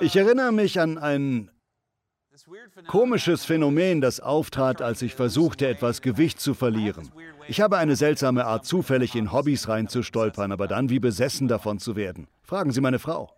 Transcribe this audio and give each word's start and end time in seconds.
Ich 0.00 0.16
erinnere 0.16 0.52
mich 0.52 0.80
an 0.80 0.98
ein 0.98 1.50
komisches 2.88 3.44
Phänomen, 3.44 4.00
das 4.00 4.20
auftrat, 4.20 4.82
als 4.82 5.02
ich 5.02 5.14
versuchte, 5.14 5.68
etwas 5.68 6.02
Gewicht 6.02 6.40
zu 6.40 6.54
verlieren. 6.54 7.10
Ich 7.46 7.60
habe 7.60 7.78
eine 7.78 7.96
seltsame 7.96 8.44
Art, 8.44 8.64
zufällig 8.64 9.14
in 9.14 9.32
Hobbys 9.32 9.68
reinzustolpern, 9.68 10.50
aber 10.50 10.66
dann 10.66 10.88
wie 10.88 10.98
besessen 10.98 11.48
davon 11.48 11.78
zu 11.78 11.94
werden. 11.94 12.26
Fragen 12.42 12.72
Sie 12.72 12.80
meine 12.80 12.98
Frau. 12.98 13.30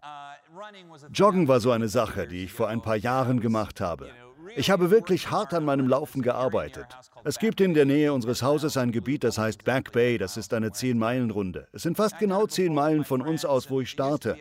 Joggen 1.13 1.49
war 1.49 1.61
so 1.61 1.71
eine 1.71 1.89
Sache, 1.89 2.27
die 2.27 2.45
ich 2.45 2.53
vor 2.53 2.69
ein 2.69 2.83
paar 2.83 2.97
Jahren 2.97 3.41
gemacht 3.41 3.81
habe. 3.81 4.11
Ich 4.55 4.71
habe 4.71 4.91
wirklich 4.91 5.31
hart 5.31 5.53
an 5.55 5.65
meinem 5.65 5.89
Laufen 5.89 6.23
gearbeitet. 6.23 6.87
Es 7.25 7.39
gibt 7.39 7.61
in 7.61 7.75
der 7.75 7.85
Nähe 7.85 8.13
unseres 8.13 8.43
Hauses 8.43 8.77
ein 8.77 8.93
Gebiet, 8.93 9.25
das 9.25 9.39
heißt 9.39 9.65
Back 9.65 9.93
Bay. 9.93 10.19
Das 10.19 10.37
ist 10.37 10.55
eine 10.55 10.69
10-Meilen-Runde. 10.69 11.69
Es 11.73 11.83
sind 11.83 11.97
fast 11.97 12.19
genau 12.19 12.47
10 12.47 12.73
Meilen 12.73 13.05
von 13.05 13.23
uns 13.23 13.45
aus, 13.45 13.71
wo 13.71 13.81
ich 13.81 13.91
starte. 13.91 14.37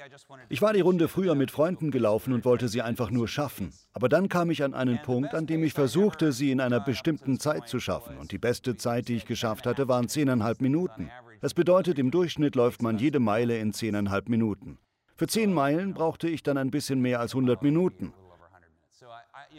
Ich 0.50 0.62
war 0.62 0.74
die 0.74 0.82
Runde 0.82 1.07
früher 1.07 1.36
mit 1.36 1.52
Freunden 1.52 1.92
gelaufen 1.92 2.34
und 2.34 2.46
wollte 2.46 2.68
sie 2.68 2.82
einfach 2.82 3.10
nur 3.10 3.28
schaffen. 3.28 3.74
Aber 3.93 4.10
dann 4.10 4.29
kam 4.29 4.52
ich 4.52 4.64
an 4.64 4.74
einen 4.74 5.02
Punkt, 5.02 5.34
an 5.34 5.48
dem 5.48 5.64
ich 5.64 5.74
versuchte, 5.74 6.32
sie 6.32 6.51
in 6.51 6.62
einer 6.62 6.79
bestimmten 6.79 7.40
Zeit 7.40 7.68
zu 7.68 7.79
schaffen. 7.79 8.18
Und 8.18 8.32
die 8.32 8.37
beste 8.37 8.76
Zeit, 8.76 9.07
die 9.07 9.15
ich 9.15 9.26
geschafft 9.26 9.65
hatte, 9.65 9.87
waren 9.87 10.07
10,5 10.07 10.62
Minuten. 10.62 11.10
Das 11.42 11.54
bedeutet, 11.54 12.00
im 12.00 12.12
Durchschnitt 12.12 12.56
läuft 12.56 12.82
man 12.82 12.98
jede 12.98 13.20
Meile 13.20 13.57
in 13.57 13.71
10,5 13.71 14.29
Minuten. 14.29 14.78
Für 15.18 15.28
10 15.28 15.54
Meilen 15.54 15.93
brauchte 15.93 16.28
ich 16.28 16.43
dann 16.43 16.57
ein 16.57 16.71
bisschen 16.71 17.00
mehr 17.00 17.21
als 17.21 17.34
100 17.34 17.64
Minuten. 17.64 18.14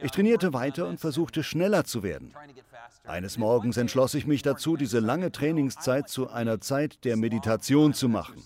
Ich 0.02 0.10
trainierte 0.10 0.52
weiter 0.52 0.86
und 0.86 1.00
versuchte 1.00 1.42
schneller 1.42 1.84
zu 1.84 2.02
werden. 2.02 2.34
Eines 3.05 3.38
Morgens 3.38 3.77
entschloss 3.77 4.14
ich 4.14 4.27
mich 4.27 4.42
dazu, 4.42 4.77
diese 4.77 4.98
lange 4.98 5.32
Trainingszeit 5.32 6.09
zu 6.09 6.30
einer 6.30 6.60
Zeit 6.60 7.05
der 7.05 7.16
Meditation 7.16 7.95
zu 7.95 8.09
machen. 8.09 8.42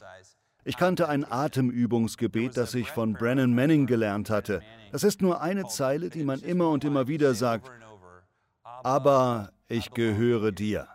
Ich 0.65 0.77
kannte 0.77 1.09
ein 1.09 1.25
Atemübungsgebet, 1.25 2.57
das 2.57 2.75
ich 2.75 2.91
von 2.91 3.15
Brennan 3.15 3.55
Manning 3.55 3.87
gelernt 3.87 4.29
hatte. 4.29 4.63
Das 4.93 5.05
ist 5.05 5.23
nur 5.23 5.41
eine 5.41 5.67
Zeile, 5.67 6.11
die 6.11 6.23
man 6.23 6.41
immer 6.41 6.69
und 6.69 6.85
immer 6.85 7.09
wieder 7.09 7.35
sagt. 7.35 7.71
Aber 8.63 9.51
ich 9.69 9.91
gehöre 9.91 10.53
dir. 10.53 10.87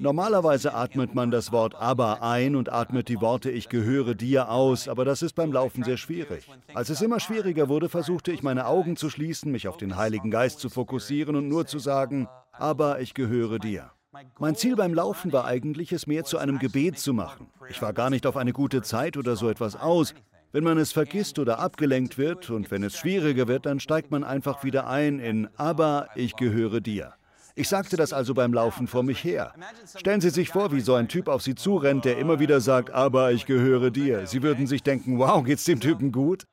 Normalerweise 0.00 0.74
atmet 0.74 1.14
man 1.14 1.30
das 1.30 1.52
Wort 1.52 1.76
aber 1.76 2.22
ein 2.22 2.56
und 2.56 2.72
atmet 2.72 3.08
die 3.08 3.20
Worte 3.20 3.50
ich 3.50 3.68
gehöre 3.68 4.14
dir 4.14 4.50
aus, 4.50 4.88
aber 4.88 5.04
das 5.04 5.22
ist 5.22 5.34
beim 5.34 5.52
Laufen 5.52 5.84
sehr 5.84 5.96
schwierig. 5.96 6.48
Als 6.74 6.90
es 6.90 7.00
immer 7.00 7.20
schwieriger 7.20 7.68
wurde, 7.68 7.88
versuchte 7.88 8.32
ich 8.32 8.42
meine 8.42 8.66
Augen 8.66 8.96
zu 8.96 9.10
schließen, 9.10 9.52
mich 9.52 9.68
auf 9.68 9.76
den 9.76 9.96
Heiligen 9.96 10.30
Geist 10.30 10.58
zu 10.58 10.70
fokussieren 10.70 11.36
und 11.36 11.48
nur 11.48 11.66
zu 11.66 11.78
sagen, 11.78 12.28
aber 12.52 13.00
ich 13.00 13.14
gehöre 13.14 13.60
dir. 13.60 13.92
Mein 14.38 14.56
Ziel 14.56 14.76
beim 14.76 14.94
Laufen 14.94 15.32
war 15.32 15.44
eigentlich, 15.44 15.92
es 15.92 16.06
mehr 16.06 16.24
zu 16.24 16.38
einem 16.38 16.58
Gebet 16.58 16.98
zu 16.98 17.14
machen. 17.14 17.48
Ich 17.68 17.80
war 17.80 17.92
gar 17.92 18.10
nicht 18.10 18.26
auf 18.26 18.36
eine 18.36 18.52
gute 18.52 18.82
Zeit 18.82 19.16
oder 19.16 19.36
so 19.36 19.48
etwas 19.48 19.76
aus. 19.76 20.14
Wenn 20.52 20.64
man 20.64 20.78
es 20.78 20.92
vergisst 20.92 21.38
oder 21.38 21.58
abgelenkt 21.58 22.16
wird 22.18 22.50
und 22.50 22.70
wenn 22.70 22.84
es 22.84 22.96
schwieriger 22.96 23.48
wird, 23.48 23.66
dann 23.66 23.80
steigt 23.80 24.10
man 24.10 24.22
einfach 24.22 24.62
wieder 24.62 24.88
ein 24.88 25.18
in 25.18 25.48
Aber 25.56 26.08
ich 26.14 26.36
gehöre 26.36 26.80
dir. 26.80 27.14
Ich 27.56 27.68
sagte 27.68 27.96
das 27.96 28.12
also 28.12 28.34
beim 28.34 28.52
Laufen 28.52 28.88
vor 28.88 29.04
mich 29.04 29.22
her. 29.22 29.54
Stellen 29.96 30.20
Sie 30.20 30.30
sich 30.30 30.48
vor, 30.48 30.72
wie 30.72 30.80
so 30.80 30.94
ein 30.94 31.06
Typ 31.06 31.28
auf 31.28 31.42
Sie 31.42 31.54
zurennt, 31.54 32.04
der 32.04 32.18
immer 32.18 32.40
wieder 32.40 32.60
sagt, 32.60 32.90
aber 32.90 33.30
ich 33.30 33.46
gehöre 33.46 33.90
dir. 33.90 34.26
Sie 34.26 34.42
würden 34.42 34.66
sich 34.66 34.82
denken, 34.82 35.18
wow, 35.18 35.44
geht's 35.44 35.64
dem 35.64 35.78
Typen 35.78 36.10
gut? 36.10 36.46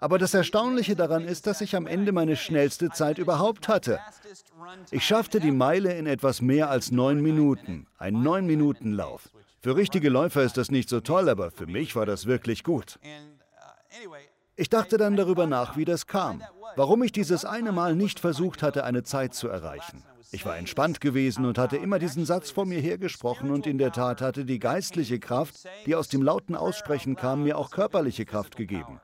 Aber 0.00 0.18
das 0.18 0.32
Erstaunliche 0.32 0.96
daran 0.96 1.24
ist, 1.24 1.46
dass 1.46 1.60
ich 1.60 1.76
am 1.76 1.86
Ende 1.86 2.12
meine 2.12 2.36
schnellste 2.36 2.88
Zeit 2.90 3.18
überhaupt 3.18 3.68
hatte. 3.68 3.98
Ich 4.90 5.04
schaffte 5.04 5.40
die 5.40 5.50
Meile 5.50 5.92
in 5.94 6.06
etwas 6.06 6.40
mehr 6.40 6.70
als 6.70 6.92
neun 6.92 7.20
Minuten. 7.20 7.86
Ein 7.98 8.22
Neun-Minuten-Lauf. 8.22 9.28
Für 9.60 9.76
richtige 9.76 10.08
Läufer 10.08 10.44
ist 10.44 10.56
das 10.56 10.70
nicht 10.70 10.88
so 10.88 11.00
toll, 11.00 11.28
aber 11.28 11.50
für 11.50 11.66
mich 11.66 11.96
war 11.96 12.06
das 12.06 12.26
wirklich 12.26 12.62
gut. 12.62 12.98
Ich 14.60 14.68
dachte 14.68 14.96
dann 14.98 15.14
darüber 15.14 15.46
nach, 15.46 15.76
wie 15.76 15.84
das 15.84 16.08
kam. 16.08 16.42
Warum 16.74 17.04
ich 17.04 17.12
dieses 17.12 17.44
eine 17.44 17.70
Mal 17.70 17.94
nicht 17.94 18.18
versucht 18.18 18.60
hatte, 18.60 18.82
eine 18.82 19.04
Zeit 19.04 19.32
zu 19.32 19.46
erreichen. 19.46 20.02
Ich 20.32 20.44
war 20.44 20.58
entspannt 20.58 21.00
gewesen 21.00 21.46
und 21.46 21.58
hatte 21.58 21.76
immer 21.76 22.00
diesen 22.00 22.26
Satz 22.26 22.50
vor 22.50 22.66
mir 22.66 22.80
hergesprochen 22.80 23.52
und 23.52 23.68
in 23.68 23.78
der 23.78 23.92
Tat 23.92 24.20
hatte 24.20 24.44
die 24.44 24.58
geistliche 24.58 25.20
Kraft, 25.20 25.54
die 25.86 25.94
aus 25.94 26.08
dem 26.08 26.22
lauten 26.22 26.56
Aussprechen 26.56 27.14
kam, 27.14 27.44
mir 27.44 27.56
auch 27.56 27.70
körperliche 27.70 28.24
Kraft 28.24 28.56
gegeben. 28.56 29.00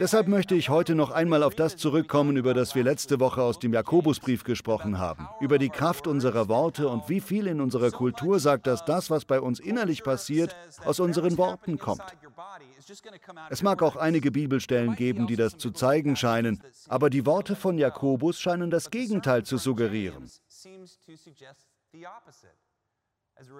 Deshalb 0.00 0.28
möchte 0.28 0.54
ich 0.54 0.68
heute 0.68 0.94
noch 0.94 1.10
einmal 1.10 1.42
auf 1.42 1.54
das 1.54 1.76
zurückkommen, 1.76 2.36
über 2.36 2.52
das 2.52 2.74
wir 2.74 2.82
letzte 2.82 3.20
Woche 3.20 3.42
aus 3.42 3.58
dem 3.58 3.72
Jakobusbrief 3.72 4.44
gesprochen 4.44 4.98
haben, 4.98 5.28
über 5.40 5.58
die 5.58 5.68
Kraft 5.68 6.06
unserer 6.06 6.48
Worte 6.48 6.88
und 6.88 7.08
wie 7.08 7.20
viel 7.20 7.46
in 7.46 7.60
unserer 7.60 7.90
Kultur 7.90 8.40
sagt, 8.40 8.66
dass 8.66 8.84
das, 8.84 9.08
was 9.08 9.24
bei 9.24 9.40
uns 9.40 9.60
innerlich 9.60 10.02
passiert, 10.02 10.56
aus 10.84 10.98
unseren 10.98 11.38
Worten 11.38 11.78
kommt. 11.78 12.02
Es 13.50 13.62
mag 13.62 13.82
auch 13.82 13.96
einige 13.96 14.32
Bibelstellen 14.32 14.96
geben, 14.96 15.26
die 15.26 15.36
das 15.36 15.56
zu 15.56 15.70
zeigen 15.70 16.16
scheinen, 16.16 16.62
aber 16.88 17.08
die 17.08 17.24
Worte 17.24 17.54
von 17.54 17.78
Jakobus 17.78 18.40
scheinen 18.40 18.70
das 18.70 18.90
Gegenteil 18.90 19.44
zu 19.44 19.58
suggerieren. 19.58 20.28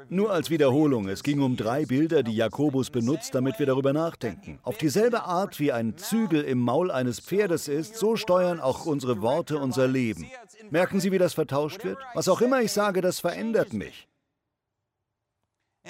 Nur 0.08 0.32
als 0.32 0.50
Wiederholung, 0.50 1.08
es 1.08 1.22
ging 1.22 1.40
um 1.40 1.56
drei 1.56 1.86
Bilder, 1.86 2.22
die 2.22 2.36
Jakobus 2.36 2.90
benutzt, 2.90 3.34
damit 3.34 3.58
wir 3.58 3.66
darüber 3.66 3.92
nachdenken. 3.92 4.58
Auf 4.62 4.78
dieselbe 4.78 5.24
Art 5.24 5.58
wie 5.58 5.72
ein 5.72 5.96
Zügel 5.96 6.42
im 6.42 6.58
Maul 6.58 6.90
eines 6.90 7.20
Pferdes 7.20 7.68
ist, 7.68 7.96
so 7.96 8.16
steuern 8.16 8.60
auch 8.60 8.84
unsere 8.86 9.22
Worte 9.22 9.58
unser 9.58 9.88
Leben. 9.88 10.26
Merken 10.70 11.00
Sie, 11.00 11.12
wie 11.12 11.18
das 11.18 11.34
vertauscht 11.34 11.84
wird? 11.84 11.98
Was 12.14 12.28
auch 12.28 12.40
immer 12.40 12.60
ich 12.60 12.72
sage, 12.72 13.00
das 13.00 13.20
verändert 13.20 13.72
mich. 13.72 14.08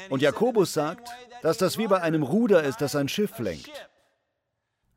Und 0.08 0.22
Jakobus 0.22 0.72
sagt, 0.72 1.08
dass 1.42 1.58
das 1.58 1.76
wie 1.76 1.86
bei 1.86 2.00
einem 2.00 2.22
Ruder 2.22 2.62
ist, 2.62 2.80
das 2.80 2.96
ein 2.96 3.08
Schiff 3.08 3.38
lenkt. 3.38 3.90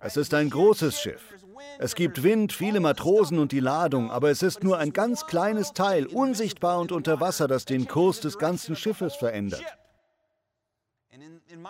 Es 0.06 0.18
ist 0.18 0.36
ein 0.36 0.52
großes 0.52 1.02
Schiff. 1.02 1.34
Es 1.80 1.96
gibt 1.96 2.22
Wind, 2.22 2.54
viele 2.54 2.80
Matrosen 2.80 3.40
und 3.40 3.52
die 3.52 3.60
Ladung, 3.60 4.12
aber 4.12 4.30
es 4.30 4.44
ist 4.44 4.64
nur 4.64 4.78
ein 4.78 4.94
ganz 4.94 5.26
kleines 5.26 5.74
Teil, 5.74 6.06
unsichtbar 6.06 6.80
und 6.80 6.92
unter 6.92 7.20
Wasser, 7.20 7.48
das 7.48 7.66
den 7.66 7.88
Kurs 7.88 8.20
des 8.20 8.38
ganzen 8.38 8.76
Schiffes 8.76 9.16
verändert. 9.16 9.64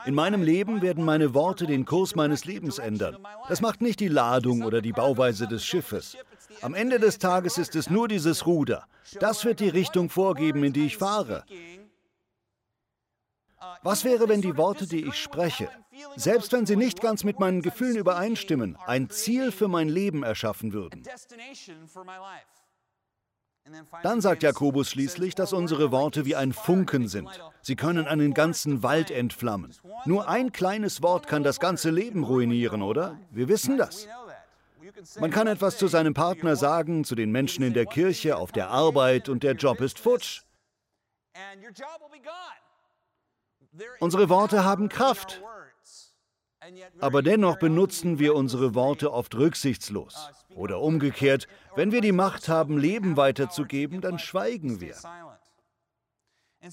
In 0.05 0.15
meinem 0.15 0.43
Leben 0.43 0.81
werden 0.81 1.05
meine 1.05 1.33
Worte 1.33 1.65
den 1.65 1.85
Kurs 1.85 2.15
meines 2.15 2.43
Lebens 2.43 2.77
ändern. 2.77 3.17
Das 3.47 3.61
macht 3.61 3.81
nicht 3.81 4.01
die 4.01 4.09
Ladung 4.09 4.63
oder 4.63 4.81
die 4.81 4.91
Bauweise 4.91 5.47
des 5.47 5.65
Schiffes. 5.65 6.17
Am 6.61 6.73
Ende 6.73 6.99
des 6.99 7.19
Tages 7.19 7.57
ist 7.57 7.73
es 7.77 7.89
nur 7.89 8.09
dieses 8.09 8.45
Ruder. 8.45 8.85
Das 9.21 9.45
wird 9.45 9.61
die 9.61 9.69
Richtung 9.69 10.09
vorgeben, 10.09 10.65
in 10.65 10.73
die 10.73 10.87
ich 10.87 10.97
fahre. 10.97 11.45
Was 13.83 14.03
wäre, 14.03 14.27
wenn 14.27 14.41
die 14.41 14.57
Worte, 14.57 14.87
die 14.87 15.05
ich 15.05 15.15
spreche, 15.15 15.69
selbst 16.15 16.51
wenn 16.51 16.65
sie 16.65 16.75
nicht 16.75 17.01
ganz 17.01 17.23
mit 17.23 17.39
meinen 17.39 17.61
Gefühlen 17.61 17.97
übereinstimmen, 17.97 18.77
ein 18.85 19.09
Ziel 19.09 19.51
für 19.51 19.67
mein 19.67 19.89
Leben 19.89 20.23
erschaffen 20.23 20.73
würden? 20.73 21.03
Dann 24.03 24.21
sagt 24.21 24.43
Jakobus 24.43 24.91
schließlich, 24.91 25.33
dass 25.33 25.51
unsere 25.51 25.91
Worte 25.91 26.25
wie 26.25 26.35
ein 26.35 26.53
Funken 26.53 27.07
sind. 27.07 27.29
Sie 27.63 27.75
können 27.75 28.05
einen 28.07 28.35
ganzen 28.35 28.83
Wald 28.83 29.09
entflammen. 29.09 29.73
Nur 30.05 30.29
ein 30.29 30.51
kleines 30.51 31.01
Wort 31.01 31.25
kann 31.25 31.43
das 31.43 31.59
ganze 31.59 31.89
Leben 31.89 32.23
ruinieren, 32.23 32.83
oder? 32.83 33.17
Wir 33.31 33.47
wissen 33.47 33.77
das. 33.77 34.07
Man 35.19 35.31
kann 35.31 35.47
etwas 35.47 35.77
zu 35.77 35.87
seinem 35.87 36.13
Partner 36.13 36.55
sagen, 36.55 37.03
zu 37.05 37.15
den 37.15 37.31
Menschen 37.31 37.63
in 37.63 37.73
der 37.73 37.87
Kirche, 37.87 38.37
auf 38.37 38.51
der 38.51 38.69
Arbeit 38.69 39.29
und 39.29 39.41
der 39.41 39.53
Job 39.53 39.81
ist 39.81 39.97
futsch. 39.97 40.43
Unsere 43.99 44.29
Worte 44.29 44.63
haben 44.63 44.89
Kraft. 44.89 45.41
Aber 46.99 47.21
dennoch 47.21 47.57
benutzen 47.57 48.19
wir 48.19 48.35
unsere 48.35 48.73
Worte 48.73 49.11
oft 49.11 49.35
rücksichtslos. 49.35 50.29
Oder 50.55 50.81
umgekehrt, 50.81 51.47
wenn 51.75 51.91
wir 51.91 52.01
die 52.01 52.11
Macht 52.11 52.47
haben, 52.47 52.77
Leben 52.77 53.17
weiterzugeben, 53.17 54.01
dann 54.01 54.19
schweigen 54.19 54.81
wir. 54.81 54.95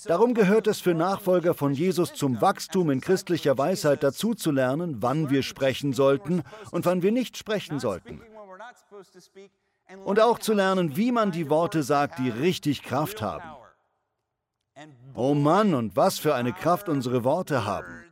Darum 0.06 0.32
gehört 0.32 0.66
es 0.68 0.80
für 0.80 0.94
Nachfolger 0.94 1.52
von 1.52 1.74
Jesus 1.74 2.14
zum 2.14 2.40
Wachstum 2.40 2.90
in 2.90 3.02
christlicher 3.02 3.58
Weisheit 3.58 4.02
dazu 4.02 4.34
zu 4.34 4.50
lernen, 4.50 5.02
wann 5.02 5.28
wir 5.28 5.42
sprechen 5.42 5.92
sollten 5.92 6.42
und 6.70 6.86
wann 6.86 7.02
wir 7.02 7.12
nicht 7.12 7.36
sprechen 7.36 7.78
sollten. 7.78 8.22
Und 10.04 10.20
auch 10.20 10.38
zu 10.38 10.54
lernen, 10.54 10.96
wie 10.96 11.12
man 11.12 11.32
die 11.32 11.50
Worte 11.50 11.82
sagt, 11.82 12.18
die 12.18 12.30
richtig 12.30 12.82
Kraft 12.82 13.20
haben. 13.20 13.61
Oh 15.14 15.34
Mann, 15.34 15.74
und 15.74 15.96
was 15.96 16.18
für 16.18 16.34
eine 16.34 16.52
Kraft 16.52 16.88
unsere 16.88 17.24
Worte 17.24 17.64
haben. 17.64 18.04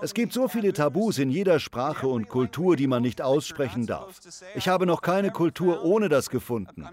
Es 0.00 0.14
gibt 0.14 0.32
so 0.32 0.48
viele 0.48 0.72
Tabus 0.72 1.18
in 1.18 1.28
jeder 1.28 1.58
Sprache 1.58 2.06
und 2.06 2.28
Kultur, 2.28 2.76
die 2.76 2.86
man 2.86 3.02
nicht 3.02 3.20
aussprechen 3.20 3.86
darf. 3.86 4.18
Ich 4.54 4.68
habe 4.68 4.86
noch 4.86 5.02
keine 5.02 5.30
Kultur 5.30 5.84
ohne 5.84 6.08
das 6.08 6.30
gefunden. 6.30 6.86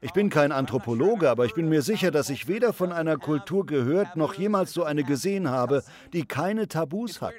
Ich 0.00 0.12
bin 0.12 0.30
kein 0.30 0.52
Anthropologe, 0.52 1.28
aber 1.28 1.44
ich 1.44 1.54
bin 1.54 1.68
mir 1.68 1.82
sicher, 1.82 2.10
dass 2.10 2.30
ich 2.30 2.46
weder 2.46 2.72
von 2.72 2.92
einer 2.92 3.18
Kultur 3.18 3.66
gehört 3.66 4.16
noch 4.16 4.34
jemals 4.34 4.72
so 4.72 4.84
eine 4.84 5.04
gesehen 5.04 5.50
habe, 5.50 5.82
die 6.12 6.24
keine 6.24 6.68
Tabus 6.68 7.20
hat 7.20 7.34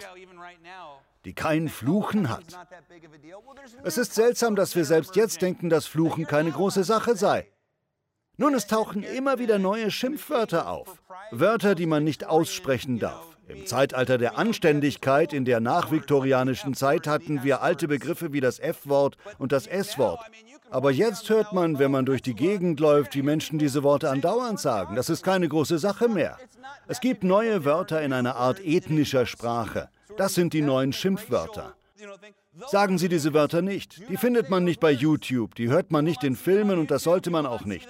die 1.25 1.33
kein 1.33 1.69
Fluchen 1.69 2.29
hat. 2.29 2.45
Es 3.83 3.97
ist 3.97 4.13
seltsam, 4.13 4.55
dass 4.55 4.75
wir 4.75 4.85
selbst 4.85 5.15
jetzt 5.15 5.41
denken, 5.41 5.69
dass 5.69 5.87
Fluchen 5.87 6.25
keine 6.25 6.51
große 6.51 6.83
Sache 6.83 7.15
sei. 7.15 7.47
Nun, 8.37 8.53
es 8.53 8.67
tauchen 8.67 9.03
immer 9.03 9.39
wieder 9.39 9.59
neue 9.59 9.91
Schimpfwörter 9.91 10.67
auf. 10.67 11.01
Wörter, 11.31 11.73
die 11.73 11.85
man 11.85 12.03
nicht 12.03 12.25
aussprechen 12.25 12.99
darf. 12.99 13.37
Im 13.47 13.65
Zeitalter 13.65 14.17
der 14.17 14.37
Anständigkeit 14.37 15.31
in 15.31 15.45
der 15.45 15.59
nachviktorianischen 15.59 16.73
Zeit 16.73 17.07
hatten 17.07 17.43
wir 17.43 17.61
alte 17.61 17.87
Begriffe 17.87 18.33
wie 18.33 18.41
das 18.41 18.59
F-Wort 18.59 19.17
und 19.37 19.51
das 19.51 19.67
S-Wort. 19.67 20.19
Aber 20.69 20.91
jetzt 20.91 21.29
hört 21.29 21.53
man, 21.53 21.79
wenn 21.79 21.91
man 21.91 22.05
durch 22.05 22.21
die 22.21 22.33
Gegend 22.33 22.79
läuft, 22.79 23.15
wie 23.15 23.21
Menschen 23.21 23.59
diese 23.59 23.83
Worte 23.83 24.09
andauernd 24.09 24.59
sagen. 24.59 24.95
Das 24.95 25.09
ist 25.09 25.23
keine 25.23 25.47
große 25.47 25.77
Sache 25.77 26.09
mehr. 26.09 26.37
Es 26.87 26.99
gibt 26.99 27.23
neue 27.23 27.63
Wörter 27.63 28.01
in 28.01 28.11
einer 28.11 28.35
Art 28.35 28.59
ethnischer 28.59 29.25
Sprache. 29.25 29.89
Das 30.17 30.33
sind 30.33 30.53
die 30.53 30.61
neuen 30.61 30.91
Schimpfwörter. 30.91 31.75
Sagen 32.67 32.97
Sie 32.97 33.09
diese 33.09 33.33
Wörter 33.33 33.61
nicht. 33.61 34.09
Die 34.09 34.17
findet 34.17 34.49
man 34.49 34.63
nicht 34.63 34.79
bei 34.79 34.91
YouTube, 34.91 35.55
die 35.55 35.69
hört 35.69 35.91
man 35.91 36.05
nicht 36.05 36.23
in 36.23 36.35
Filmen 36.35 36.79
und 36.79 36.91
das 36.91 37.03
sollte 37.03 37.29
man 37.29 37.45
auch 37.45 37.65
nicht. 37.65 37.87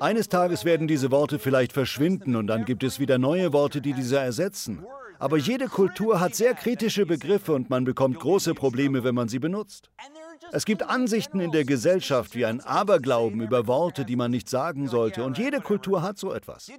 Eines 0.00 0.28
Tages 0.28 0.64
werden 0.64 0.88
diese 0.88 1.10
Worte 1.12 1.38
vielleicht 1.38 1.72
verschwinden 1.72 2.34
und 2.34 2.48
dann 2.48 2.64
gibt 2.64 2.82
es 2.82 2.98
wieder 2.98 3.18
neue 3.18 3.52
Worte, 3.52 3.80
die 3.80 3.92
diese 3.92 4.18
ersetzen. 4.18 4.84
Aber 5.18 5.36
jede 5.36 5.68
Kultur 5.68 6.20
hat 6.20 6.34
sehr 6.34 6.54
kritische 6.54 7.06
Begriffe 7.06 7.52
und 7.52 7.70
man 7.70 7.84
bekommt 7.84 8.18
große 8.18 8.54
Probleme, 8.54 9.04
wenn 9.04 9.14
man 9.14 9.28
sie 9.28 9.38
benutzt. 9.38 9.90
Es 10.52 10.64
gibt 10.64 10.82
Ansichten 10.82 11.40
in 11.40 11.52
der 11.52 11.64
Gesellschaft 11.64 12.34
wie 12.34 12.44
ein 12.44 12.60
Aberglauben 12.60 13.40
über 13.40 13.66
Worte, 13.66 14.04
die 14.04 14.16
man 14.16 14.30
nicht 14.30 14.48
sagen 14.48 14.88
sollte. 14.88 15.24
Und 15.24 15.38
jede 15.38 15.60
Kultur 15.60 16.02
hat 16.02 16.18
so 16.18 16.32
etwas. 16.32 16.70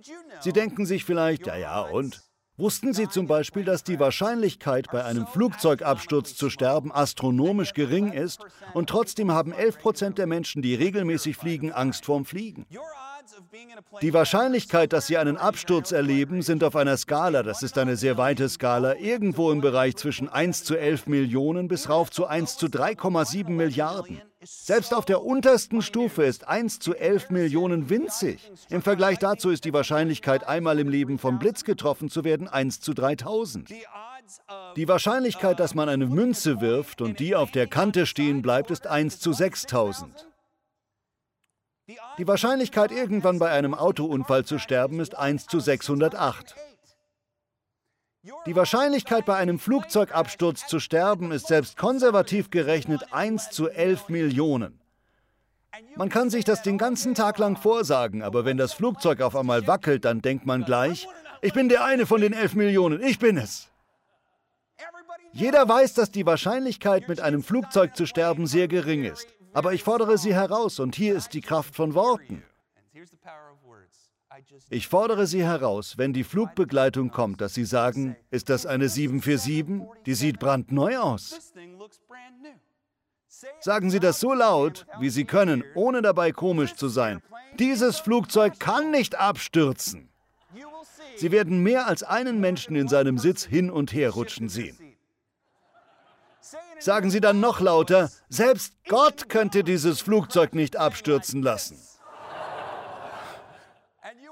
Sie 0.41 0.53
denken 0.53 0.85
sich 0.85 1.03
vielleicht, 1.05 1.47
ja 1.47 1.55
ja, 1.55 1.81
und? 1.81 2.26
Wussten 2.59 2.91
Sie 2.91 3.07
zum 3.07 3.27
Beispiel, 3.27 3.63
dass 3.63 3.83
die 3.83 3.99
Wahrscheinlichkeit, 3.99 4.87
bei 4.91 5.05
einem 5.05 5.27
Flugzeugabsturz 5.27 6.35
zu 6.35 6.49
sterben, 6.49 6.91
astronomisch 6.91 7.73
gering 7.73 8.11
ist 8.11 8.43
und 8.73 8.89
trotzdem 8.89 9.31
haben 9.31 9.51
11 9.51 9.77
Prozent 9.77 10.17
der 10.17 10.25
Menschen, 10.25 10.63
die 10.63 10.73
regelmäßig 10.73 11.37
fliegen, 11.37 11.71
Angst 11.71 12.05
vorm 12.05 12.25
Fliegen? 12.25 12.65
Die 14.01 14.13
Wahrscheinlichkeit, 14.13 14.93
dass 14.93 15.07
Sie 15.07 15.17
einen 15.17 15.37
Absturz 15.37 15.91
erleben, 15.91 16.41
sind 16.41 16.63
auf 16.63 16.75
einer 16.75 16.97
Skala, 16.97 17.43
das 17.43 17.63
ist 17.63 17.77
eine 17.77 17.95
sehr 17.95 18.17
weite 18.17 18.47
Skala, 18.47 18.95
irgendwo 18.97 19.51
im 19.51 19.61
Bereich 19.61 19.95
zwischen 19.95 20.29
1 20.29 20.63
zu 20.63 20.75
11 20.75 21.07
Millionen 21.07 21.67
bis 21.67 21.89
rauf 21.89 22.11
zu 22.11 22.25
1 22.25 22.57
zu 22.57 22.67
3,7 22.67 23.49
Milliarden. 23.49 24.21
Selbst 24.43 24.93
auf 24.93 25.05
der 25.05 25.23
untersten 25.23 25.81
Stufe 25.81 26.23
ist 26.23 26.47
1 26.47 26.79
zu 26.79 26.95
11 26.95 27.31
Millionen 27.31 27.89
winzig. 27.89 28.51
Im 28.69 28.81
Vergleich 28.81 29.17
dazu 29.17 29.49
ist 29.49 29.65
die 29.65 29.73
Wahrscheinlichkeit, 29.73 30.47
einmal 30.47 30.79
im 30.79 30.89
Leben 30.89 31.17
vom 31.17 31.39
Blitz 31.39 31.63
getroffen 31.63 32.09
zu 32.09 32.23
werden, 32.23 32.47
1 32.47 32.79
zu 32.81 32.93
3000. 32.93 33.69
Die 34.75 34.87
Wahrscheinlichkeit, 34.87 35.59
dass 35.59 35.73
man 35.73 35.89
eine 35.89 36.05
Münze 36.05 36.61
wirft 36.61 37.01
und 37.01 37.19
die 37.19 37.35
auf 37.35 37.51
der 37.51 37.67
Kante 37.67 38.05
stehen 38.05 38.41
bleibt, 38.41 38.71
ist 38.71 38.85
1 38.85 39.19
zu 39.19 39.33
6000. 39.33 40.27
Die 42.17 42.27
Wahrscheinlichkeit, 42.27 42.91
irgendwann 42.91 43.39
bei 43.39 43.49
einem 43.49 43.73
Autounfall 43.73 44.43
zu 44.43 44.59
sterben, 44.59 44.99
ist 44.99 45.15
1 45.15 45.47
zu 45.47 45.59
608. 45.59 46.55
Die 48.45 48.55
Wahrscheinlichkeit, 48.55 49.25
bei 49.25 49.37
einem 49.37 49.57
Flugzeugabsturz 49.57 50.67
zu 50.67 50.81
sterben, 50.81 51.31
ist 51.31 51.47
selbst 51.47 51.77
konservativ 51.77 52.49
gerechnet 52.49 53.13
1 53.13 53.51
zu 53.51 53.69
11 53.69 54.09
Millionen. 54.09 54.81
Man 55.95 56.09
kann 56.09 56.29
sich 56.29 56.43
das 56.43 56.61
den 56.61 56.77
ganzen 56.77 57.15
Tag 57.15 57.37
lang 57.37 57.55
vorsagen, 57.55 58.21
aber 58.21 58.43
wenn 58.43 58.57
das 58.57 58.73
Flugzeug 58.73 59.21
auf 59.21 59.35
einmal 59.35 59.65
wackelt, 59.65 60.03
dann 60.03 60.21
denkt 60.21 60.45
man 60.45 60.65
gleich, 60.65 61.07
ich 61.41 61.53
bin 61.53 61.69
der 61.69 61.85
eine 61.85 62.05
von 62.05 62.19
den 62.19 62.33
11 62.33 62.55
Millionen, 62.55 63.01
ich 63.01 63.19
bin 63.19 63.37
es. 63.37 63.69
Jeder 65.31 65.69
weiß, 65.69 65.93
dass 65.93 66.11
die 66.11 66.25
Wahrscheinlichkeit, 66.25 67.07
mit 67.07 67.21
einem 67.21 67.43
Flugzeug 67.43 67.95
zu 67.95 68.05
sterben, 68.05 68.47
sehr 68.47 68.67
gering 68.67 69.05
ist. 69.05 69.27
Aber 69.53 69.73
ich 69.73 69.83
fordere 69.83 70.17
Sie 70.17 70.33
heraus 70.33 70.79
und 70.79 70.95
hier 70.95 71.15
ist 71.15 71.33
die 71.33 71.41
Kraft 71.41 71.75
von 71.75 71.93
Worten. 71.93 72.43
Ich 74.69 74.87
fordere 74.87 75.25
Sie 75.25 75.43
heraus, 75.43 75.97
wenn 75.97 76.13
die 76.13 76.23
Flugbegleitung 76.23 77.09
kommt, 77.09 77.41
dass 77.41 77.53
Sie 77.53 77.65
sagen, 77.65 78.15
ist 78.29 78.49
das 78.49 78.65
eine 78.65 78.89
747? 78.89 79.87
Die 80.05 80.13
sieht 80.13 80.39
brandneu 80.39 80.97
aus. 80.97 81.53
Sagen 83.59 83.89
Sie 83.89 83.99
das 83.99 84.19
so 84.19 84.33
laut, 84.33 84.85
wie 84.99 85.09
Sie 85.09 85.25
können, 85.25 85.63
ohne 85.75 86.01
dabei 86.01 86.31
komisch 86.31 86.75
zu 86.75 86.87
sein. 86.87 87.21
Dieses 87.59 87.99
Flugzeug 87.99 88.59
kann 88.59 88.91
nicht 88.91 89.15
abstürzen. 89.15 90.09
Sie 91.15 91.31
werden 91.31 91.61
mehr 91.61 91.87
als 91.87 92.03
einen 92.03 92.39
Menschen 92.39 92.75
in 92.75 92.87
seinem 92.87 93.17
Sitz 93.17 93.43
hin 93.43 93.69
und 93.69 93.93
her 93.93 94.11
rutschen 94.11 94.49
sehen. 94.49 94.77
Sagen 96.79 97.09
Sie 97.09 97.21
dann 97.21 97.39
noch 97.39 97.59
lauter, 97.59 98.09
selbst 98.29 98.73
Gott 98.87 99.29
könnte 99.29 99.63
dieses 99.63 100.01
Flugzeug 100.01 100.53
nicht 100.53 100.77
abstürzen 100.77 101.41
lassen. 101.41 101.77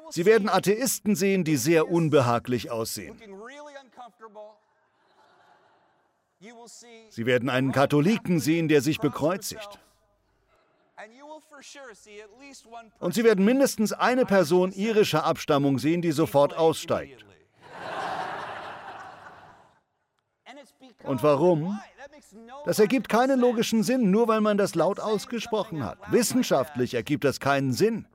Sie 0.10 0.26
werden 0.26 0.50
Atheisten 0.50 1.16
sehen, 1.16 1.44
die 1.44 1.58
sehr 1.58 1.90
unbehaglich 1.90 2.72
aussehen. 2.72 3.20
Sie 7.10 7.26
werden 7.26 7.50
einen 7.50 7.72
Katholiken 7.72 8.40
sehen, 8.40 8.68
der 8.68 8.82
sich 8.82 9.00
bekreuzigt. 9.00 9.80
Und 13.00 13.14
Sie 13.14 13.24
werden 13.24 13.46
mindestens 13.46 13.94
eine 13.94 14.26
Person 14.26 14.72
irischer 14.72 15.24
Abstammung 15.24 15.80
sehen, 15.80 16.02
die 16.02 16.12
sofort 16.12 16.54
aussteigt. 16.56 17.26
Und 21.06 21.24
warum? 21.24 21.80
Das 22.66 22.80
ergibt 22.80 23.10
keinen 23.10 23.40
logischen 23.40 23.84
Sinn, 23.84 24.12
nur 24.12 24.28
weil 24.28 24.42
man 24.42 24.58
das 24.58 24.76
laut 24.76 25.00
ausgesprochen 25.00 25.84
hat. 25.84 26.00
Wissenschaftlich 26.12 26.94
ergibt 26.94 27.24
das 27.24 27.40
keinen 27.40 27.74
Sinn. 27.74 28.08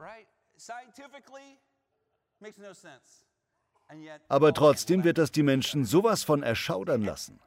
Aber 4.28 4.54
trotzdem 4.54 5.04
wird 5.04 5.18
das 5.18 5.32
die 5.32 5.42
Menschen 5.42 5.84
sowas 5.84 6.22
von 6.22 6.42
erschaudern 6.42 7.02
lassen. 7.02 7.40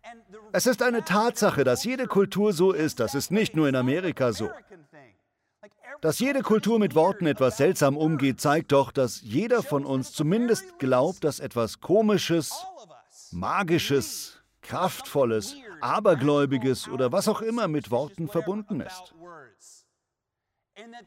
Es 0.52 0.66
ist 0.66 0.82
eine 0.82 1.04
Tatsache, 1.04 1.64
dass 1.64 1.84
jede 1.84 2.08
Kultur 2.08 2.54
so 2.54 2.72
ist. 2.72 3.00
Das 3.00 3.16
ist 3.16 3.32
nicht 3.32 3.56
nur 3.56 3.68
in 3.70 3.76
Amerika 3.76 4.34
so. 4.34 4.50
Dass 6.02 6.20
jede 6.20 6.42
Kultur 6.42 6.80
mit 6.80 6.96
Worten 6.96 7.28
etwas 7.28 7.58
seltsam 7.58 7.96
umgeht, 7.96 8.42
zeigt 8.42 8.74
doch, 8.74 8.92
dass 8.92 9.22
jeder 9.22 9.64
von 9.64 9.86
uns 9.86 10.12
zumindest 10.12 10.80
glaubt, 10.80 11.24
dass 11.24 11.40
etwas 11.40 11.80
Komisches, 11.80 12.54
Magisches, 13.32 14.43
Kraftvolles, 14.64 15.56
Abergläubiges 15.82 16.88
oder 16.88 17.12
was 17.12 17.28
auch 17.28 17.42
immer 17.42 17.68
mit 17.68 17.92
Worten 17.92 18.28
verbunden 18.28 18.82
ist. 18.82 19.14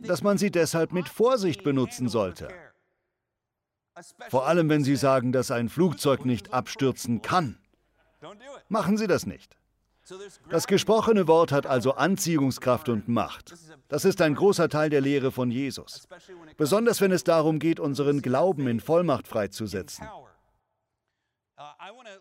Dass 0.00 0.22
man 0.22 0.38
sie 0.38 0.50
deshalb 0.50 0.92
mit 0.92 1.08
Vorsicht 1.08 1.64
benutzen 1.64 2.08
sollte. 2.08 2.48
Vor 4.28 4.46
allem, 4.46 4.68
wenn 4.68 4.84
Sie 4.84 4.96
sagen, 4.96 5.32
dass 5.32 5.50
ein 5.50 5.68
Flugzeug 5.68 6.24
nicht 6.24 6.52
abstürzen 6.52 7.22
kann. 7.22 7.58
Machen 8.68 8.98
Sie 8.98 9.06
das 9.06 9.26
nicht. 9.26 9.56
Das 10.48 10.66
gesprochene 10.66 11.26
Wort 11.26 11.50
hat 11.50 11.66
also 11.66 11.94
Anziehungskraft 11.94 12.88
und 12.88 13.08
Macht. 13.08 13.54
Das 13.88 14.04
ist 14.04 14.20
ein 14.20 14.34
großer 14.34 14.68
Teil 14.68 14.88
der 14.90 15.00
Lehre 15.00 15.32
von 15.32 15.50
Jesus. 15.50 16.06
Besonders 16.56 17.00
wenn 17.00 17.10
es 17.10 17.24
darum 17.24 17.58
geht, 17.58 17.80
unseren 17.80 18.22
Glauben 18.22 18.68
in 18.68 18.78
Vollmacht 18.80 19.26
freizusetzen. 19.26 20.06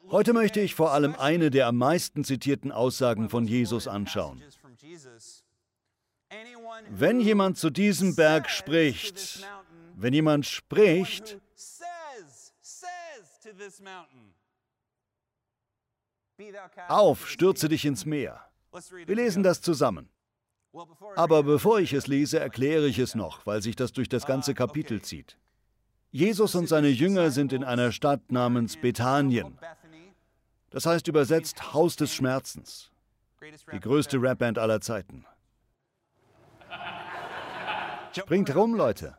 Heute 0.10 0.34
möchte 0.34 0.62
ich 0.62 0.76
vor 0.76 0.92
allem 0.92 1.16
eine 1.16 1.50
der 1.50 1.68
am 1.68 1.78
meisten 1.78 2.24
zitierten 2.24 2.72
Aussagen 2.72 3.30
von 3.30 3.48
Jesus 3.48 3.88
anschauen. 3.88 4.42
Wenn 6.90 7.20
jemand 7.20 7.58
zu 7.58 7.70
diesem 7.70 8.16
Berg 8.16 8.50
spricht, 8.50 9.46
wenn 9.96 10.14
jemand 10.14 10.46
spricht, 10.46 11.38
auf, 16.88 17.30
stürze 17.30 17.70
dich 17.70 17.86
ins 17.86 18.06
Meer. 18.06 18.42
Wir 19.06 19.16
lesen 19.16 19.44
das 19.44 19.62
zusammen. 19.62 20.10
Aber 21.16 21.44
bevor 21.44 21.80
ich 21.80 21.94
es 21.94 22.08
lese, 22.08 22.40
erkläre 22.40 22.88
ich 22.88 23.00
es 23.00 23.16
noch, 23.16 23.46
weil 23.46 23.62
sich 23.62 23.76
das 23.76 23.94
durch 23.94 24.10
das 24.10 24.26
ganze 24.26 24.54
Kapitel 24.54 25.02
zieht. 25.02 25.38
Jesus 26.16 26.56
und 26.56 26.70
seine 26.70 26.88
Jünger 26.88 27.30
sind 27.30 27.52
in 27.52 27.66
einer 27.66 27.92
Stadt 27.92 28.32
namens 28.32 28.78
Bethanien. 28.78 29.60
Das 30.70 30.86
heißt 30.86 31.10
übersetzt 31.10 31.74
Haus 31.74 31.98
des 31.98 32.14
Schmerzens. 32.14 32.90
Die 33.74 33.82
größte 33.82 34.22
Rapband 34.22 34.58
aller 34.58 34.80
Zeiten. 34.80 35.26
Springt 38.18 38.56
rum, 38.56 38.76
Leute. 38.76 39.18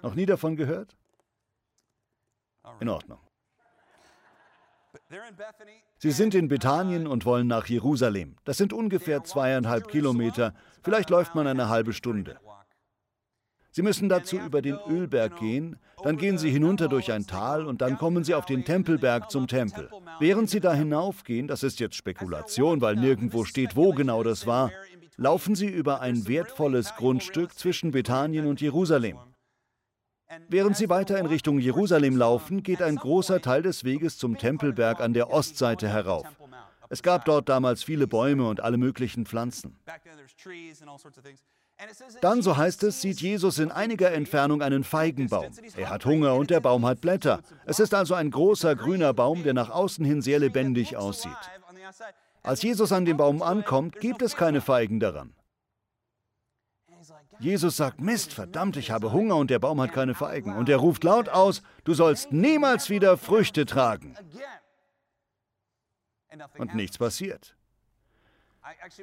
Noch 0.00 0.14
nie 0.14 0.24
davon 0.24 0.56
gehört? 0.56 0.96
In 2.80 2.88
Ordnung. 2.88 3.18
Sie 5.98 6.12
sind 6.12 6.34
in 6.34 6.48
Bethanien 6.48 7.06
und 7.06 7.26
wollen 7.26 7.46
nach 7.46 7.66
Jerusalem. 7.66 8.36
Das 8.44 8.56
sind 8.56 8.72
ungefähr 8.72 9.22
zweieinhalb 9.22 9.88
Kilometer. 9.88 10.54
Vielleicht 10.82 11.10
läuft 11.10 11.34
man 11.34 11.46
eine 11.46 11.68
halbe 11.68 11.92
Stunde. 11.92 12.40
Sie 13.74 13.80
müssen 13.80 14.10
dazu 14.10 14.38
über 14.38 14.60
den 14.60 14.78
Ölberg 14.86 15.38
gehen, 15.38 15.76
dann 16.04 16.18
gehen 16.18 16.36
Sie 16.36 16.50
hinunter 16.50 16.88
durch 16.88 17.10
ein 17.10 17.26
Tal 17.26 17.64
und 17.64 17.80
dann 17.80 17.96
kommen 17.96 18.22
Sie 18.22 18.34
auf 18.34 18.44
den 18.44 18.66
Tempelberg 18.66 19.30
zum 19.30 19.46
Tempel. 19.46 19.88
Während 20.20 20.50
Sie 20.50 20.60
da 20.60 20.74
hinaufgehen, 20.74 21.48
das 21.48 21.62
ist 21.62 21.80
jetzt 21.80 21.96
Spekulation, 21.96 22.82
weil 22.82 22.96
nirgendwo 22.96 23.44
steht, 23.44 23.74
wo 23.74 23.92
genau 23.92 24.22
das 24.22 24.46
war, 24.46 24.70
laufen 25.16 25.54
Sie 25.54 25.68
über 25.68 26.02
ein 26.02 26.28
wertvolles 26.28 26.94
Grundstück 26.96 27.54
zwischen 27.54 27.92
Bethanien 27.92 28.46
und 28.46 28.60
Jerusalem. 28.60 29.18
Während 30.48 30.76
sie 30.76 30.88
weiter 30.88 31.18
in 31.18 31.26
Richtung 31.26 31.58
Jerusalem 31.58 32.16
laufen, 32.16 32.62
geht 32.62 32.82
ein 32.82 32.96
großer 32.96 33.40
Teil 33.40 33.62
des 33.62 33.84
Weges 33.84 34.18
zum 34.18 34.38
Tempelberg 34.38 35.00
an 35.00 35.12
der 35.12 35.30
Ostseite 35.30 35.88
herauf. 35.88 36.26
Es 36.88 37.02
gab 37.02 37.24
dort 37.24 37.48
damals 37.48 37.82
viele 37.82 38.06
Bäume 38.06 38.46
und 38.48 38.60
alle 38.60 38.76
möglichen 38.76 39.26
Pflanzen. 39.26 39.78
Dann, 42.20 42.42
so 42.42 42.56
heißt 42.56 42.82
es, 42.84 43.00
sieht 43.00 43.20
Jesus 43.20 43.58
in 43.58 43.70
einiger 43.70 44.12
Entfernung 44.12 44.62
einen 44.62 44.84
Feigenbaum. 44.84 45.52
Er 45.76 45.90
hat 45.90 46.04
Hunger 46.04 46.34
und 46.34 46.50
der 46.50 46.60
Baum 46.60 46.86
hat 46.86 47.00
Blätter. 47.00 47.40
Es 47.66 47.80
ist 47.80 47.94
also 47.94 48.14
ein 48.14 48.30
großer 48.30 48.76
grüner 48.76 49.12
Baum, 49.12 49.42
der 49.42 49.54
nach 49.54 49.70
außen 49.70 50.04
hin 50.04 50.22
sehr 50.22 50.38
lebendig 50.38 50.96
aussieht. 50.96 51.32
Als 52.42 52.62
Jesus 52.62 52.92
an 52.92 53.04
dem 53.04 53.16
Baum 53.16 53.42
ankommt, 53.42 54.00
gibt 54.00 54.22
es 54.22 54.36
keine 54.36 54.60
Feigen 54.60 55.00
daran. 55.00 55.34
Jesus 57.38 57.76
sagt, 57.76 58.00
Mist, 58.00 58.32
verdammt, 58.32 58.76
ich 58.76 58.92
habe 58.92 59.12
Hunger 59.12 59.36
und 59.36 59.50
der 59.50 59.58
Baum 59.58 59.80
hat 59.80 59.92
keine 59.92 60.14
Feigen. 60.14 60.54
Und 60.54 60.68
er 60.68 60.76
ruft 60.76 61.02
laut 61.02 61.28
aus, 61.28 61.62
du 61.84 61.94
sollst 61.94 62.32
niemals 62.32 62.90
wieder 62.90 63.16
Früchte 63.16 63.66
tragen. 63.66 64.14
Und 66.58 66.74
nichts 66.74 66.98
passiert. 66.98 67.56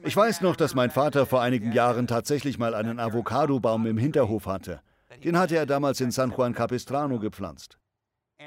Ich 0.03 0.15
weiß 0.15 0.41
noch, 0.41 0.55
dass 0.55 0.75
mein 0.75 0.89
Vater 0.89 1.25
vor 1.25 1.41
einigen 1.41 1.71
Jahren 1.71 2.07
tatsächlich 2.07 2.57
mal 2.57 2.73
einen 2.73 2.99
Avocadobaum 2.99 3.85
im 3.85 3.97
Hinterhof 3.97 4.45
hatte. 4.45 4.81
Den 5.23 5.37
hatte 5.37 5.57
er 5.57 5.65
damals 5.65 5.99
in 6.01 6.11
San 6.11 6.31
Juan 6.31 6.53
Capistrano 6.53 7.19
gepflanzt. 7.19 7.77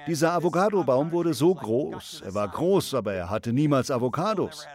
Dieser 0.06 0.32
Avocadobaum 0.32 1.12
wurde 1.12 1.34
so 1.34 1.54
groß. 1.54 2.22
Er 2.24 2.34
war 2.34 2.48
groß, 2.48 2.94
aber 2.94 3.12
er 3.12 3.30
hatte 3.30 3.52
niemals 3.52 3.90
Avocados. 3.90 4.66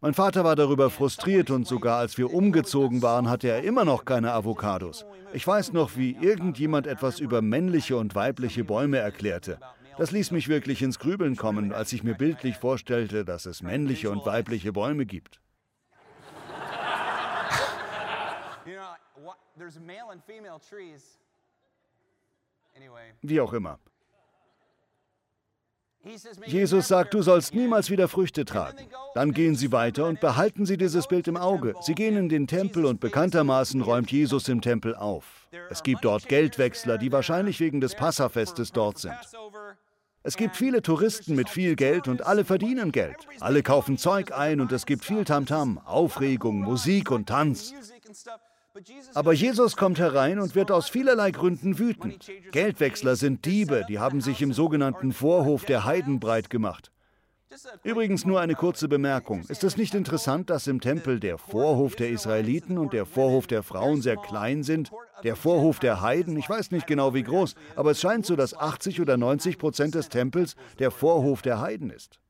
Mein 0.00 0.14
Vater 0.14 0.44
war 0.44 0.54
darüber 0.54 0.90
frustriert 0.90 1.50
und 1.50 1.66
sogar 1.66 1.98
als 1.98 2.16
wir 2.18 2.32
umgezogen 2.32 3.02
waren, 3.02 3.28
hatte 3.28 3.48
er 3.48 3.64
immer 3.64 3.84
noch 3.84 4.04
keine 4.04 4.32
Avocados. 4.32 5.04
Ich 5.32 5.46
weiß 5.46 5.72
noch, 5.72 5.96
wie 5.96 6.12
irgendjemand 6.12 6.86
etwas 6.86 7.18
über 7.18 7.42
männliche 7.42 7.96
und 7.96 8.14
weibliche 8.14 8.64
Bäume 8.64 8.98
erklärte. 8.98 9.58
Das 9.98 10.12
ließ 10.12 10.30
mich 10.30 10.48
wirklich 10.48 10.80
ins 10.80 11.00
Grübeln 11.00 11.36
kommen, 11.36 11.72
als 11.72 11.92
ich 11.92 12.04
mir 12.04 12.14
bildlich 12.14 12.56
vorstellte, 12.56 13.24
dass 13.24 13.46
es 13.46 13.62
männliche 13.62 14.10
und 14.10 14.24
weibliche 14.24 14.72
Bäume 14.72 15.06
gibt. 15.06 15.40
Wie 23.22 23.40
auch 23.40 23.52
immer. 23.52 23.78
Jesus 26.46 26.88
sagt, 26.88 27.12
du 27.12 27.22
sollst 27.22 27.54
niemals 27.54 27.90
wieder 27.90 28.06
Früchte 28.06 28.44
tragen. 28.44 28.88
Dann 29.14 29.32
gehen 29.32 29.56
sie 29.56 29.72
weiter 29.72 30.06
und 30.06 30.20
behalten 30.20 30.64
sie 30.64 30.76
dieses 30.76 31.08
Bild 31.08 31.26
im 31.26 31.36
Auge. 31.36 31.74
Sie 31.80 31.94
gehen 31.94 32.16
in 32.16 32.28
den 32.28 32.46
Tempel 32.46 32.84
und 32.84 33.00
bekanntermaßen 33.00 33.82
räumt 33.82 34.12
Jesus 34.12 34.48
im 34.48 34.60
Tempel 34.60 34.94
auf. 34.94 35.48
Es 35.70 35.82
gibt 35.82 36.04
dort 36.04 36.28
Geldwechsler, 36.28 36.98
die 36.98 37.10
wahrscheinlich 37.10 37.58
wegen 37.58 37.80
des 37.80 37.96
Passafestes 37.96 38.72
dort 38.72 38.98
sind. 38.98 39.16
Es 40.22 40.36
gibt 40.36 40.56
viele 40.56 40.82
Touristen 40.82 41.34
mit 41.34 41.48
viel 41.48 41.76
Geld 41.76 42.08
und 42.08 42.26
alle 42.26 42.44
verdienen 42.44 42.92
Geld. 42.92 43.16
Alle 43.40 43.62
kaufen 43.62 43.98
Zeug 43.98 44.32
ein 44.32 44.60
und 44.60 44.72
es 44.72 44.84
gibt 44.84 45.04
viel 45.04 45.24
Tamtam, 45.24 45.78
-Tam, 45.78 45.86
Aufregung, 45.86 46.60
Musik 46.60 47.10
und 47.10 47.28
Tanz. 47.28 47.72
Aber 49.14 49.32
Jesus 49.32 49.76
kommt 49.76 49.98
herein 49.98 50.38
und 50.38 50.54
wird 50.54 50.70
aus 50.70 50.88
vielerlei 50.88 51.30
Gründen 51.30 51.78
wütend. 51.78 52.30
Geldwechsler 52.52 53.16
sind 53.16 53.44
Diebe, 53.44 53.84
die 53.88 53.98
haben 53.98 54.20
sich 54.20 54.42
im 54.42 54.52
sogenannten 54.52 55.12
Vorhof 55.12 55.64
der 55.64 55.84
Heiden 55.84 56.20
breit 56.20 56.50
gemacht. 56.50 56.92
Übrigens 57.82 58.24
nur 58.24 58.40
eine 58.40 58.54
kurze 58.54 58.88
Bemerkung. 58.88 59.44
Ist 59.48 59.64
es 59.64 59.76
nicht 59.76 59.94
interessant, 59.94 60.50
dass 60.50 60.66
im 60.66 60.80
Tempel 60.80 61.18
der 61.20 61.38
Vorhof 61.38 61.96
der 61.96 62.10
Israeliten 62.10 62.78
und 62.78 62.92
der 62.92 63.06
Vorhof 63.06 63.46
der 63.46 63.62
Frauen 63.62 64.02
sehr 64.02 64.16
klein 64.16 64.62
sind? 64.62 64.90
Der 65.24 65.36
Vorhof 65.36 65.78
der 65.78 66.00
Heiden, 66.00 66.36
ich 66.36 66.48
weiß 66.48 66.70
nicht 66.70 66.86
genau 66.86 67.14
wie 67.14 67.22
groß, 67.22 67.54
aber 67.74 67.92
es 67.92 68.00
scheint 68.00 68.26
so, 68.26 68.36
dass 68.36 68.54
80 68.54 69.00
oder 69.00 69.16
90 69.16 69.58
Prozent 69.58 69.94
des 69.94 70.08
Tempels 70.08 70.56
der 70.78 70.90
Vorhof 70.90 71.42
der 71.42 71.60
Heiden 71.60 71.90
ist. 71.90 72.20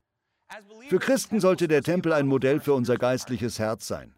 Für 0.87 0.99
Christen 0.99 1.39
sollte 1.39 1.67
der 1.67 1.83
Tempel 1.83 2.13
ein 2.13 2.27
Modell 2.27 2.59
für 2.59 2.73
unser 2.73 2.97
geistliches 2.97 3.59
Herz 3.59 3.87
sein. 3.87 4.13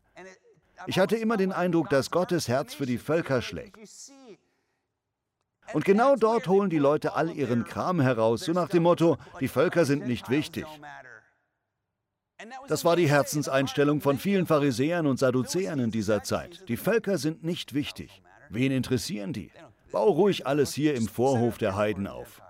Ich 0.88 0.98
hatte 0.98 1.16
immer 1.16 1.38
den 1.38 1.52
Eindruck, 1.52 1.90
dass 1.90 2.10
Gottes 2.10 2.48
Herz 2.48 2.74
für 2.74 2.86
die 2.86 2.98
Völker 2.98 3.42
schlägt. 3.42 3.78
Und 5.74 5.86
genau 5.86 6.16
dort 6.16 6.48
holen 6.48 6.70
die 6.70 6.78
Leute 6.78 7.14
all 7.14 7.32
ihren 7.32 7.64
Kram 7.64 8.00
heraus, 8.00 8.42
so 8.42 8.52
nach 8.52 8.70
dem 8.70 8.84
Motto, 8.84 9.18
die 9.40 9.48
Völker 9.48 9.86
sind 9.86 10.08
nicht 10.08 10.30
wichtig. 10.30 10.66
Das 12.68 12.86
war 12.86 12.96
die 12.96 13.10
Herzenseinstellung 13.10 14.02
von 14.02 14.18
vielen 14.18 14.48
Pharisäern 14.48 15.06
und 15.06 15.20
Sadduzäern 15.20 15.80
in 15.80 15.92
dieser 15.92 16.24
Zeit. 16.24 16.68
Die 16.70 16.78
Völker 16.78 17.18
sind 17.18 17.44
nicht 17.44 17.74
wichtig. 17.74 18.22
Wen 18.50 18.72
interessieren 18.72 19.34
die? 19.34 19.52
Bau 19.92 20.10
ruhig 20.10 20.48
alles 20.48 20.74
hier 20.74 20.96
im 20.96 21.08
Vorhof 21.08 21.58
der 21.58 21.76
Heiden 21.76 22.08
auf. 22.08 22.42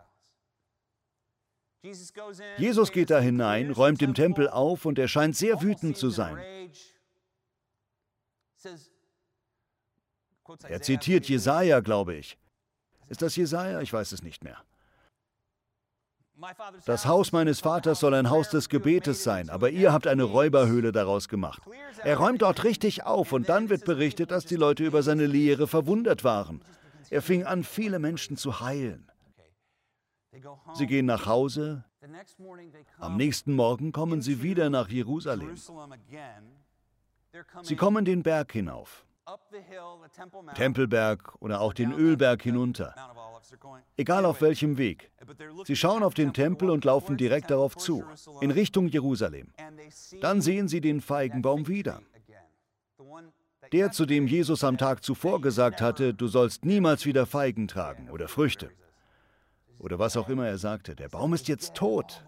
Jesus 2.57 2.91
geht 2.91 3.09
da 3.09 3.19
hinein, 3.19 3.71
räumt 3.71 4.01
im 4.01 4.13
Tempel 4.13 4.47
auf 4.47 4.85
und 4.85 4.99
er 4.99 5.07
scheint 5.07 5.35
sehr 5.35 5.61
wütend 5.61 5.97
zu 5.97 6.09
sein. 6.09 6.37
Er 10.67 10.81
zitiert 10.81 11.27
Jesaja, 11.27 11.79
glaube 11.79 12.15
ich. 12.15 12.37
Ist 13.12 13.22
das 13.22 13.36
Jesaja? 13.36 13.82
Ich 13.82 13.91
weiß 13.91 14.13
es 14.13 14.24
nicht 14.24 14.41
mehr. 14.41 14.58
Das 16.86 17.06
Haus 17.06 17.34
meines 17.34 17.60
Vaters 17.60 18.00
soll 18.00 18.13
ein 18.13 18.30
Haus 18.30 18.50
des 18.50 18.70
Gebetes 18.70 19.22
sein, 19.25 19.50
aber 19.50 19.70
ihr 19.70 19.91
habt 19.91 20.08
eine 20.08 20.24
Räuberhöhle 20.24 20.94
daraus 20.94 21.27
gemacht. 21.27 21.62
Er 22.06 22.15
räumt 22.15 22.41
dort 22.41 22.63
richtig 22.63 23.03
auf 23.03 23.34
und 23.34 23.50
dann 23.50 23.70
wird 23.70 23.84
berichtet, 23.84 24.32
dass 24.32 24.46
die 24.46 24.56
Leute 24.56 24.86
über 24.86 25.03
seine 25.03 25.25
Lehre 25.25 25.68
verwundert 25.68 26.24
waren. 26.24 26.63
Er 27.10 27.22
fing 27.22 27.44
an, 27.44 27.65
viele 27.65 28.00
Menschen 28.00 28.38
zu 28.38 28.62
heilen. 28.62 29.12
Sie 30.74 30.88
gehen 30.88 31.06
nach 31.06 31.25
Hause. 31.25 31.84
Am 32.98 33.18
nächsten 33.18 33.53
Morgen 33.53 33.91
kommen 33.91 34.22
sie 34.22 34.41
wieder 34.41 34.70
nach 34.70 34.88
Jerusalem. 34.88 35.58
Sie 37.62 37.75
kommen 37.75 38.06
den 38.06 38.24
Berg 38.24 38.53
hinauf. 38.53 39.06
Tempelberg 40.55 41.35
oder 41.39 41.61
auch 41.61 41.73
den 41.73 41.91
Ölberg 41.93 42.41
hinunter. 42.41 42.95
Egal 43.97 44.25
auf 44.25 44.41
welchem 44.41 44.77
Weg. 44.77 45.11
Sie 45.65 45.75
schauen 45.75 46.03
auf 46.03 46.13
den 46.13 46.33
Tempel 46.33 46.69
und 46.69 46.85
laufen 46.85 47.17
direkt 47.17 47.51
darauf 47.51 47.75
zu, 47.77 48.03
in 48.41 48.51
Richtung 48.51 48.88
Jerusalem. 48.88 49.53
Dann 50.21 50.41
sehen 50.41 50.67
sie 50.67 50.81
den 50.81 51.01
Feigenbaum 51.01 51.67
wieder. 51.67 52.01
Der, 53.71 53.91
zu 53.91 54.05
dem 54.05 54.27
Jesus 54.27 54.63
am 54.63 54.77
Tag 54.77 55.03
zuvor 55.03 55.39
gesagt 55.39 55.81
hatte, 55.81 56.13
du 56.13 56.27
sollst 56.27 56.65
niemals 56.65 57.05
wieder 57.05 57.25
Feigen 57.25 57.67
tragen 57.67 58.09
oder 58.09 58.27
Früchte. 58.27 58.71
Oder 59.79 59.97
was 59.97 60.17
auch 60.17 60.29
immer 60.29 60.47
er 60.47 60.57
sagte, 60.57 60.95
der 60.95 61.09
Baum 61.09 61.33
ist 61.33 61.47
jetzt 61.47 61.73
tot. 61.73 62.23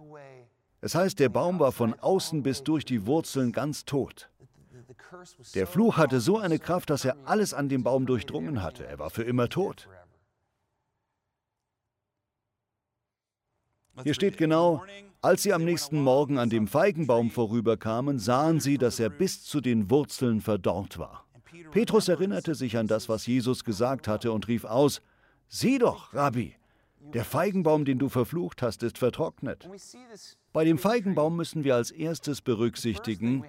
Es 0.81 0.95
heißt, 0.95 1.19
der 1.19 1.29
Baum 1.29 1.59
war 1.59 1.71
von 1.71 1.93
außen 1.93 2.43
bis 2.43 2.63
durch 2.63 2.83
die 2.85 3.05
Wurzeln 3.05 3.51
ganz 3.51 3.85
tot. 3.85 4.29
Der 5.55 5.67
Fluch 5.67 5.97
hatte 5.97 6.19
so 6.19 6.37
eine 6.37 6.59
Kraft, 6.59 6.89
dass 6.89 7.05
er 7.05 7.17
alles 7.25 7.53
an 7.53 7.69
dem 7.69 7.83
Baum 7.83 8.05
durchdrungen 8.05 8.61
hatte. 8.61 8.85
Er 8.85 8.99
war 8.99 9.09
für 9.09 9.23
immer 9.23 9.49
tot. 9.49 9.87
Hier 14.03 14.13
steht 14.13 14.37
genau, 14.37 14.83
als 15.21 15.43
sie 15.43 15.53
am 15.53 15.63
nächsten 15.63 16.01
Morgen 16.01 16.39
an 16.39 16.49
dem 16.49 16.67
Feigenbaum 16.67 17.29
vorüberkamen, 17.29 18.17
sahen 18.17 18.59
sie, 18.59 18.77
dass 18.77 18.99
er 18.99 19.09
bis 19.09 19.43
zu 19.43 19.61
den 19.61 19.89
Wurzeln 19.89 20.41
verdorrt 20.41 20.97
war. 20.97 21.25
Petrus 21.71 22.07
erinnerte 22.07 22.55
sich 22.55 22.77
an 22.77 22.87
das, 22.87 23.07
was 23.07 23.27
Jesus 23.27 23.63
gesagt 23.63 24.07
hatte 24.07 24.31
und 24.31 24.47
rief 24.47 24.65
aus, 24.65 25.01
Sieh 25.47 25.77
doch, 25.77 26.13
Rabbi, 26.13 26.55
der 26.99 27.25
Feigenbaum, 27.25 27.85
den 27.85 27.99
du 27.99 28.09
verflucht 28.09 28.61
hast, 28.61 28.81
ist 28.81 28.97
vertrocknet. 28.97 29.69
Bei 30.53 30.63
dem 30.63 30.77
Feigenbaum 30.77 31.35
müssen 31.35 31.63
wir 31.63 31.75
als 31.75 31.89
erstes 31.89 32.41
berücksichtigen, 32.41 33.43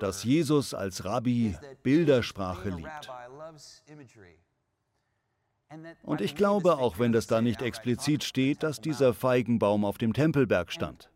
dass 0.00 0.24
Jesus 0.24 0.72
als 0.72 1.04
Rabbi 1.04 1.54
Bildersprache 1.82 2.70
liebt. 2.70 3.10
Und 6.02 6.20
ich 6.20 6.34
glaube, 6.34 6.78
auch 6.78 6.98
wenn 6.98 7.12
das 7.12 7.26
da 7.26 7.42
nicht 7.42 7.60
explizit 7.62 8.24
steht, 8.24 8.62
dass 8.62 8.80
dieser 8.80 9.12
Feigenbaum 9.12 9.84
auf 9.84 9.98
dem 9.98 10.12
Tempelberg 10.12 10.72
stand. 10.72 11.10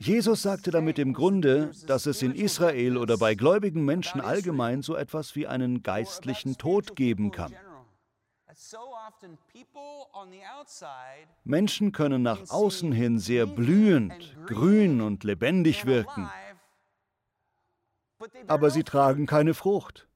Jesus 0.00 0.42
sagte 0.42 0.70
damit 0.70 0.98
im 0.98 1.12
Grunde, 1.12 1.70
dass 1.86 2.06
es 2.06 2.22
in 2.22 2.34
Israel 2.34 2.96
oder 2.96 3.18
bei 3.18 3.34
gläubigen 3.34 3.84
Menschen 3.84 4.20
allgemein 4.20 4.82
so 4.82 4.96
etwas 4.96 5.36
wie 5.36 5.46
einen 5.46 5.82
geistlichen 5.82 6.56
Tod 6.58 6.96
geben 6.96 7.30
kann. 7.30 7.54
Menschen 11.44 11.92
können 11.92 12.22
nach 12.22 12.50
außen 12.50 12.92
hin 12.92 13.18
sehr 13.18 13.46
blühend, 13.46 14.36
grün 14.46 15.00
und 15.00 15.24
lebendig 15.24 15.86
wirken, 15.86 16.30
aber 18.46 18.70
sie 18.70 18.84
tragen 18.84 19.26
keine 19.26 19.54
Frucht. 19.54 20.08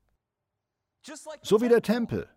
So 1.43 1.61
wie 1.61 1.69
der 1.69 1.83
Tempel. 1.83 2.29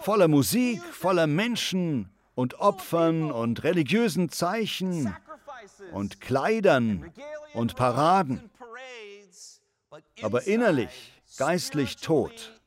Voller 0.00 0.28
Musik, 0.28 0.82
voller 0.82 1.26
Menschen 1.26 2.10
und 2.34 2.60
Opfern 2.60 3.30
und 3.30 3.64
religiösen 3.64 4.28
Zeichen 4.30 5.14
und 5.92 6.20
Kleidern 6.20 7.12
und 7.54 7.76
Paraden, 7.76 8.50
aber 10.22 10.46
innerlich, 10.46 11.22
geistlich 11.36 11.96
tot. 11.96 12.61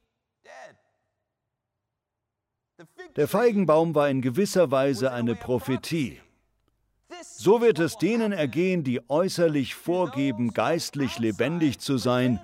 Der 3.16 3.28
Feigenbaum 3.28 3.96
war 3.96 4.10
in 4.10 4.22
gewisser 4.22 4.72
Weise 4.72 5.12
eine 5.12 5.36
Prophetie. 5.36 6.20
So 7.22 7.62
wird 7.62 7.80
es 7.80 7.98
denen 7.98 8.32
ergehen, 8.32 8.84
die 8.84 9.10
äußerlich 9.10 9.76
vorgeben, 9.76 10.54
geistlich 10.54 11.20
lebendig 11.20 11.80
zu 11.80 11.98
sein, 11.98 12.40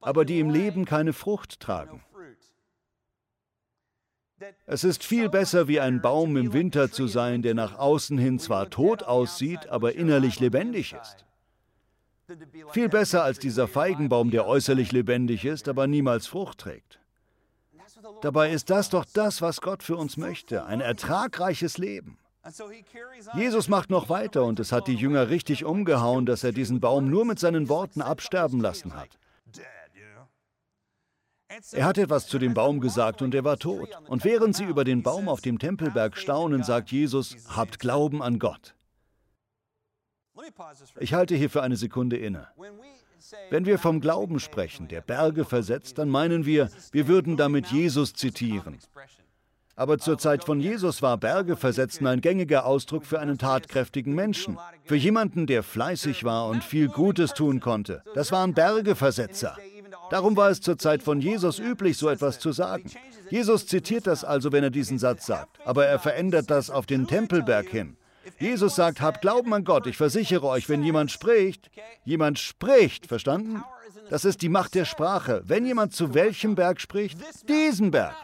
aber 0.00 0.24
die 0.24 0.38
im 0.38 0.50
Leben 0.50 0.84
keine 0.84 1.12
Frucht 1.12 1.58
tragen. 1.60 2.02
Es 4.66 4.84
ist 4.84 5.02
viel 5.02 5.28
besser, 5.28 5.66
wie 5.66 5.80
ein 5.80 6.02
Baum 6.02 6.36
im 6.36 6.52
Winter 6.52 6.92
zu 6.92 7.06
sein, 7.06 7.42
der 7.42 7.54
nach 7.54 7.78
außen 7.78 8.18
hin 8.18 8.38
zwar 8.38 8.68
tot 8.68 9.02
aussieht, 9.02 9.66
aber 9.68 9.94
innerlich 9.94 10.40
lebendig 10.40 10.92
ist. 10.92 11.24
Viel 12.70 12.88
besser 12.88 13.24
als 13.24 13.38
dieser 13.38 13.66
Feigenbaum, 13.66 14.30
der 14.30 14.46
äußerlich 14.46 14.92
lebendig 14.92 15.44
ist, 15.44 15.68
aber 15.68 15.86
niemals 15.86 16.26
Frucht 16.26 16.58
trägt. 16.58 17.00
Dabei 18.20 18.50
ist 18.50 18.70
das 18.70 18.90
doch 18.90 19.04
das, 19.12 19.42
was 19.42 19.60
Gott 19.60 19.82
für 19.82 19.96
uns 19.96 20.16
möchte, 20.16 20.64
ein 20.64 20.80
ertragreiches 20.80 21.78
Leben. 21.78 22.18
Jesus 23.34 23.68
macht 23.68 23.90
noch 23.90 24.08
weiter 24.08 24.44
und 24.44 24.60
es 24.60 24.70
hat 24.70 24.86
die 24.86 24.94
Jünger 24.94 25.30
richtig 25.30 25.64
umgehauen, 25.64 26.26
dass 26.26 26.44
er 26.44 26.52
diesen 26.52 26.80
Baum 26.80 27.08
nur 27.10 27.24
mit 27.24 27.38
seinen 27.38 27.68
Worten 27.68 28.02
absterben 28.02 28.60
lassen 28.60 28.94
hat. 28.94 29.18
Er 31.72 31.84
hat 31.84 31.98
etwas 31.98 32.26
zu 32.26 32.38
dem 32.38 32.54
Baum 32.54 32.80
gesagt 32.80 33.22
und 33.22 33.34
er 33.34 33.44
war 33.44 33.58
tot. 33.58 33.88
Und 34.08 34.24
während 34.24 34.56
sie 34.56 34.64
über 34.64 34.84
den 34.84 35.02
Baum 35.02 35.28
auf 35.28 35.40
dem 35.40 35.58
Tempelberg 35.58 36.16
staunen, 36.16 36.62
sagt 36.62 36.90
Jesus, 36.90 37.36
habt 37.48 37.78
Glauben 37.78 38.22
an 38.22 38.38
Gott. 38.38 38.74
Ich 41.00 41.14
halte 41.14 41.34
hier 41.34 41.50
für 41.50 41.62
eine 41.62 41.76
Sekunde 41.76 42.16
inne. 42.16 42.48
Wenn 43.50 43.66
wir 43.66 43.78
vom 43.78 44.00
Glauben 44.00 44.40
sprechen, 44.40 44.88
der 44.88 45.00
Berge 45.00 45.44
versetzt, 45.44 45.98
dann 45.98 46.08
meinen 46.08 46.46
wir, 46.46 46.70
wir 46.92 47.08
würden 47.08 47.36
damit 47.36 47.68
Jesus 47.68 48.12
zitieren. 48.12 48.78
Aber 49.78 49.98
zur 49.98 50.16
Zeit 50.16 50.42
von 50.42 50.58
Jesus 50.58 51.02
war 51.02 51.18
Berge 51.18 51.54
versetzen 51.54 52.06
ein 52.06 52.22
gängiger 52.22 52.64
Ausdruck 52.64 53.04
für 53.04 53.20
einen 53.20 53.36
tatkräftigen 53.36 54.14
Menschen, 54.14 54.58
für 54.84 54.96
jemanden, 54.96 55.46
der 55.46 55.62
fleißig 55.62 56.24
war 56.24 56.48
und 56.48 56.64
viel 56.64 56.88
Gutes 56.88 57.34
tun 57.34 57.60
konnte. 57.60 58.02
Das 58.14 58.32
waren 58.32 58.54
Bergeversetzer. 58.54 59.56
Darum 60.10 60.34
war 60.36 60.48
es 60.48 60.62
zur 60.62 60.78
Zeit 60.78 61.02
von 61.02 61.20
Jesus 61.20 61.58
üblich, 61.58 61.98
so 61.98 62.08
etwas 62.08 62.38
zu 62.38 62.52
sagen. 62.52 62.90
Jesus 63.28 63.66
zitiert 63.66 64.06
das 64.06 64.24
also, 64.24 64.50
wenn 64.50 64.64
er 64.64 64.70
diesen 64.70 64.98
Satz 64.98 65.26
sagt, 65.26 65.58
aber 65.66 65.84
er 65.84 65.98
verändert 65.98 66.50
das 66.50 66.70
auf 66.70 66.86
den 66.86 67.06
Tempelberg 67.06 67.68
hin. 67.68 67.95
Jesus 68.38 68.76
sagt, 68.76 69.00
habt 69.00 69.20
Glauben 69.20 69.52
an 69.54 69.64
Gott. 69.64 69.86
Ich 69.86 69.96
versichere 69.96 70.46
euch, 70.46 70.68
wenn 70.68 70.82
jemand 70.82 71.10
spricht, 71.10 71.70
jemand 72.04 72.38
spricht, 72.38 73.06
verstanden? 73.06 73.62
Das 74.10 74.24
ist 74.24 74.42
die 74.42 74.48
Macht 74.48 74.74
der 74.74 74.84
Sprache. 74.84 75.42
Wenn 75.46 75.66
jemand 75.66 75.94
zu 75.94 76.14
welchem 76.14 76.54
Berg 76.54 76.80
spricht, 76.80 77.18
diesen 77.48 77.90
Berg. 77.90 78.14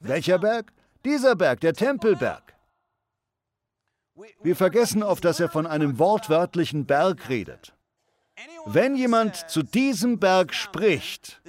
Welcher 0.00 0.38
Berg? 0.38 0.72
Dieser 1.04 1.36
Berg, 1.36 1.60
der 1.60 1.74
Tempelberg. 1.74 2.54
Wir 4.42 4.56
vergessen 4.56 5.02
oft, 5.02 5.24
dass 5.24 5.40
er 5.40 5.48
von 5.48 5.66
einem 5.66 5.98
wortwörtlichen 5.98 6.86
Berg 6.86 7.28
redet. 7.28 7.74
Wenn 8.66 8.96
jemand 8.96 9.50
zu 9.50 9.62
diesem 9.62 10.18
Berg 10.18 10.54
spricht, 10.54 11.40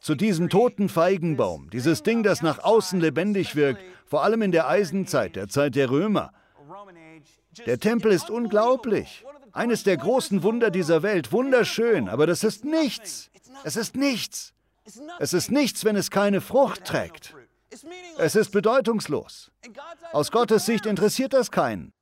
zu 0.00 0.14
diesem 0.14 0.48
toten 0.48 0.88
Feigenbaum, 0.88 1.70
dieses 1.70 2.02
Ding, 2.02 2.22
das 2.22 2.42
nach 2.42 2.58
außen 2.60 3.00
lebendig 3.00 3.56
wirkt, 3.56 3.82
vor 4.04 4.22
allem 4.22 4.42
in 4.42 4.52
der 4.52 4.68
Eisenzeit, 4.68 5.36
der 5.36 5.48
Zeit 5.48 5.74
der 5.74 5.90
Römer, 5.90 6.32
der 7.66 7.78
Tempel 7.78 8.12
ist 8.12 8.30
unglaublich. 8.30 9.24
Eines 9.52 9.84
der 9.84 9.96
großen 9.96 10.42
Wunder 10.42 10.70
dieser 10.70 11.02
Welt. 11.02 11.32
Wunderschön, 11.32 12.08
aber 12.08 12.26
das 12.26 12.42
ist 12.44 12.64
nichts. 12.64 13.30
Es 13.62 13.76
ist 13.76 13.96
nichts. 13.96 14.52
Es 15.18 15.32
ist 15.32 15.50
nichts, 15.50 15.84
wenn 15.84 15.96
es 15.96 16.10
keine 16.10 16.40
Frucht 16.40 16.84
trägt. 16.84 17.34
Es 18.18 18.34
ist 18.34 18.50
bedeutungslos. 18.50 19.50
Aus 20.12 20.30
Gottes 20.30 20.66
Sicht 20.66 20.86
interessiert 20.86 21.32
das 21.32 21.50
keinen. 21.50 21.92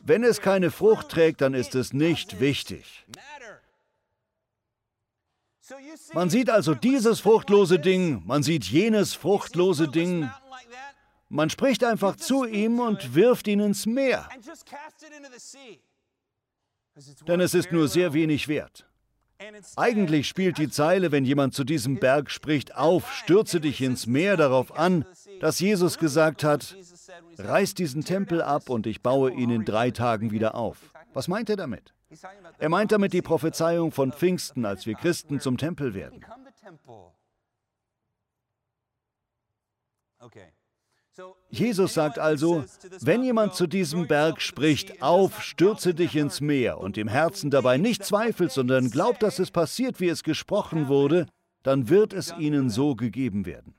Wenn 0.00 0.24
es 0.24 0.40
keine 0.40 0.70
Frucht 0.70 1.08
trägt, 1.08 1.40
dann 1.40 1.54
ist 1.54 1.74
es 1.74 1.92
nicht 1.92 2.40
wichtig. 2.40 3.06
Man 6.12 6.30
sieht 6.30 6.48
also 6.48 6.74
dieses 6.74 7.20
fruchtlose 7.20 7.78
Ding, 7.80 8.22
man 8.24 8.44
sieht 8.44 8.64
jenes 8.64 9.14
fruchtlose 9.14 9.88
Ding, 9.88 10.30
man 11.28 11.50
spricht 11.50 11.84
einfach 11.84 12.16
zu 12.16 12.44
ihm 12.44 12.80
und 12.80 13.14
wirft 13.14 13.48
ihn 13.48 13.60
ins 13.60 13.86
Meer. 13.86 14.28
Denn 17.26 17.40
es 17.40 17.54
ist 17.54 17.72
nur 17.72 17.88
sehr 17.88 18.12
wenig 18.12 18.48
wert. 18.48 18.86
Eigentlich 19.76 20.28
spielt 20.28 20.56
die 20.56 20.70
Zeile, 20.70 21.12
wenn 21.12 21.26
jemand 21.26 21.52
zu 21.52 21.64
diesem 21.64 21.98
Berg 21.98 22.30
spricht, 22.30 22.74
auf, 22.74 23.12
stürze 23.12 23.60
dich 23.60 23.82
ins 23.82 24.06
Meer 24.06 24.36
darauf 24.36 24.78
an, 24.78 25.04
dass 25.40 25.60
Jesus 25.60 25.98
gesagt 25.98 26.42
hat, 26.42 26.74
reiß 27.36 27.74
diesen 27.74 28.02
Tempel 28.02 28.40
ab 28.40 28.70
und 28.70 28.86
ich 28.86 29.02
baue 29.02 29.30
ihn 29.30 29.50
in 29.50 29.64
drei 29.66 29.90
Tagen 29.90 30.30
wieder 30.30 30.54
auf. 30.54 30.90
Was 31.12 31.28
meint 31.28 31.50
er 31.50 31.56
damit? 31.56 31.92
Er 32.58 32.68
meint 32.68 32.92
damit 32.92 33.12
die 33.12 33.22
Prophezeiung 33.22 33.92
von 33.92 34.12
Pfingsten, 34.12 34.64
als 34.64 34.86
wir 34.86 34.94
Christen 34.94 35.40
zum 35.40 35.58
Tempel 35.58 35.92
werden. 35.92 36.24
Jesus 41.50 41.94
sagt 41.94 42.18
also, 42.18 42.64
wenn 43.00 43.22
jemand 43.22 43.54
zu 43.54 43.66
diesem 43.66 44.06
Berg 44.06 44.40
spricht, 44.42 45.02
auf, 45.02 45.42
stürze 45.42 45.94
dich 45.94 46.16
ins 46.16 46.40
Meer 46.40 46.78
und 46.78 46.98
im 46.98 47.08
Herzen 47.08 47.50
dabei 47.50 47.78
nicht 47.78 48.04
zweifelt, 48.04 48.52
sondern 48.52 48.90
glaubt, 48.90 49.22
dass 49.22 49.38
es 49.38 49.50
passiert, 49.50 50.00
wie 50.00 50.08
es 50.08 50.22
gesprochen 50.22 50.88
wurde, 50.88 51.26
dann 51.62 51.88
wird 51.88 52.12
es 52.12 52.34
ihnen 52.38 52.70
so 52.70 52.94
gegeben 52.94 53.46
werden. 53.46 53.74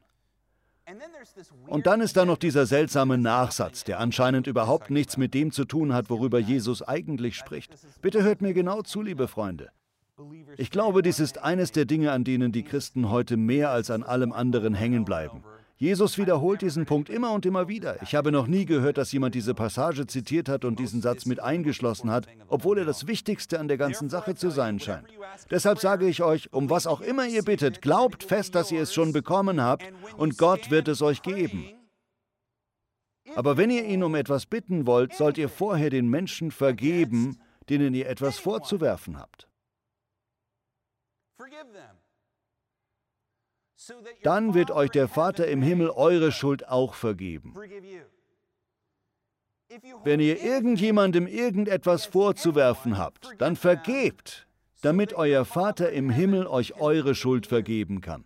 Und 1.67 1.85
dann 1.85 1.99
ist 2.01 2.15
da 2.15 2.25
noch 2.25 2.37
dieser 2.37 2.65
seltsame 2.65 3.17
Nachsatz, 3.17 3.83
der 3.83 3.99
anscheinend 3.99 4.47
überhaupt 4.47 4.89
nichts 4.89 5.17
mit 5.17 5.33
dem 5.33 5.51
zu 5.51 5.65
tun 5.65 5.93
hat, 5.93 6.09
worüber 6.09 6.39
Jesus 6.39 6.81
eigentlich 6.81 7.35
spricht. 7.35 7.73
Bitte 8.01 8.23
hört 8.23 8.41
mir 8.41 8.53
genau 8.53 8.81
zu, 8.81 9.01
liebe 9.01 9.27
Freunde. 9.27 9.69
Ich 10.55 10.71
glaube, 10.71 11.03
dies 11.03 11.19
ist 11.19 11.39
eines 11.39 11.71
der 11.71 11.85
Dinge, 11.85 12.11
an 12.11 12.23
denen 12.23 12.51
die 12.51 12.63
Christen 12.63 13.09
heute 13.09 13.37
mehr 13.37 13.69
als 13.69 13.91
an 13.91 14.01
allem 14.01 14.31
anderen 14.31 14.73
hängen 14.73 15.05
bleiben. 15.05 15.43
Jesus 15.79 16.17
wiederholt 16.17 16.63
diesen 16.63 16.87
Punkt 16.87 17.07
immer 17.07 17.31
und 17.33 17.45
immer 17.45 17.67
wieder. 17.67 18.01
Ich 18.01 18.15
habe 18.15 18.31
noch 18.31 18.47
nie 18.47 18.65
gehört, 18.65 18.97
dass 18.97 19.11
jemand 19.11 19.35
diese 19.35 19.53
Passage 19.53 20.07
zitiert 20.07 20.49
hat 20.49 20.65
und 20.65 20.79
diesen 20.79 21.01
Satz 21.01 21.27
mit 21.27 21.39
eingeschlossen 21.39 22.09
hat, 22.09 22.27
obwohl 22.47 22.79
er 22.79 22.85
das 22.85 23.05
Wichtigste 23.05 23.59
an 23.59 23.67
der 23.67 23.77
ganzen 23.77 24.09
Sache 24.09 24.33
zu 24.33 24.49
sein 24.49 24.79
scheint. 24.79 25.07
Deshalb 25.51 25.77
sage 25.77 26.07
ich 26.07 26.23
euch, 26.23 26.51
um 26.51 26.71
was 26.71 26.87
auch 26.87 26.99
immer 26.99 27.27
ihr 27.27 27.43
bittet, 27.43 27.83
glaubt 27.83 28.23
fest, 28.23 28.55
dass 28.55 28.71
ihr 28.71 28.81
es 28.81 28.91
schon 28.91 29.13
bekommen 29.13 29.61
habt 29.61 29.85
und 30.17 30.39
Gott 30.39 30.71
wird 30.71 30.87
es 30.87 31.03
euch 31.03 31.21
geben. 31.21 31.69
Aber 33.35 33.55
wenn 33.57 33.69
ihr 33.69 33.85
ihn 33.85 34.01
um 34.01 34.15
etwas 34.15 34.47
bitten 34.47 34.87
wollt, 34.87 35.13
sollt 35.13 35.37
ihr 35.37 35.49
vorher 35.49 35.91
den 35.91 36.09
Menschen 36.09 36.49
vergeben, 36.49 37.39
denen 37.69 37.93
ihr 37.93 38.09
etwas 38.09 38.39
vorzuwerfen 38.39 39.19
habt. 39.19 39.47
Dann 44.23 44.53
wird 44.53 44.71
euch 44.71 44.89
der 44.91 45.07
Vater 45.07 45.47
im 45.47 45.61
Himmel 45.61 45.89
eure 45.89 46.31
Schuld 46.31 46.67
auch 46.67 46.93
vergeben. 46.93 47.53
Wenn 50.03 50.19
ihr 50.19 50.41
irgendjemandem 50.41 51.27
irgendetwas 51.27 52.05
vorzuwerfen 52.05 52.97
habt, 52.97 53.29
dann 53.37 53.55
vergebt, 53.55 54.47
damit 54.81 55.13
euer 55.13 55.45
Vater 55.45 55.91
im 55.91 56.09
Himmel 56.09 56.47
euch 56.47 56.79
eure 56.79 57.15
Schuld 57.15 57.47
vergeben 57.47 58.01
kann. 58.01 58.23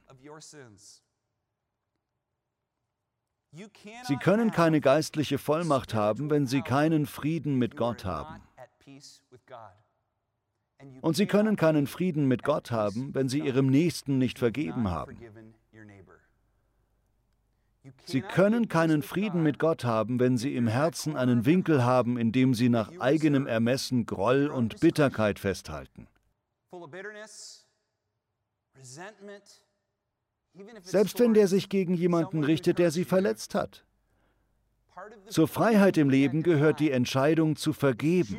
Sie 4.04 4.16
können 4.18 4.52
keine 4.52 4.80
geistliche 4.80 5.38
Vollmacht 5.38 5.94
haben, 5.94 6.30
wenn 6.30 6.48
sie 6.48 6.62
keinen 6.62 7.06
Frieden 7.06 7.56
mit 7.56 7.76
Gott 7.76 8.06
haben. 8.06 8.42
Und 11.02 11.16
sie 11.16 11.26
können 11.26 11.56
keinen 11.56 11.88
Frieden 11.88 12.28
mit 12.28 12.44
Gott 12.44 12.72
haben, 12.72 13.14
wenn 13.14 13.30
sie 13.30 13.40
ihrem 13.40 13.68
Nächsten 13.68 14.18
nicht 14.18 14.40
vergeben 14.40 14.90
haben. 14.90 15.18
Sie 18.06 18.22
können 18.22 18.68
keinen 18.68 19.02
Frieden 19.02 19.42
mit 19.42 19.58
Gott 19.58 19.84
haben, 19.86 20.20
wenn 20.20 20.38
sie 20.38 20.56
im 20.56 20.68
Herzen 20.68 21.16
einen 21.16 21.46
Winkel 21.46 21.84
haben, 21.84 22.18
in 22.18 22.32
dem 22.32 22.54
sie 22.54 22.70
nach 22.70 22.92
eigenem 23.00 23.48
Ermessen 23.48 24.06
Groll 24.06 24.48
und 24.48 24.80
Bitterkeit 24.80 25.40
festhalten. 25.40 26.08
Selbst 30.82 31.20
wenn 31.20 31.34
der 31.34 31.48
sich 31.48 31.70
gegen 31.70 31.94
jemanden 31.96 32.44
richtet, 32.44 32.78
der 32.78 32.92
sie 32.92 33.06
verletzt 33.06 33.56
hat. 33.56 33.86
Zur 35.28 35.48
Freiheit 35.48 35.98
im 35.98 36.10
Leben 36.10 36.44
gehört 36.44 36.80
die 36.80 36.92
Entscheidung 36.92 37.56
zu 37.56 37.74
vergeben. 37.74 38.38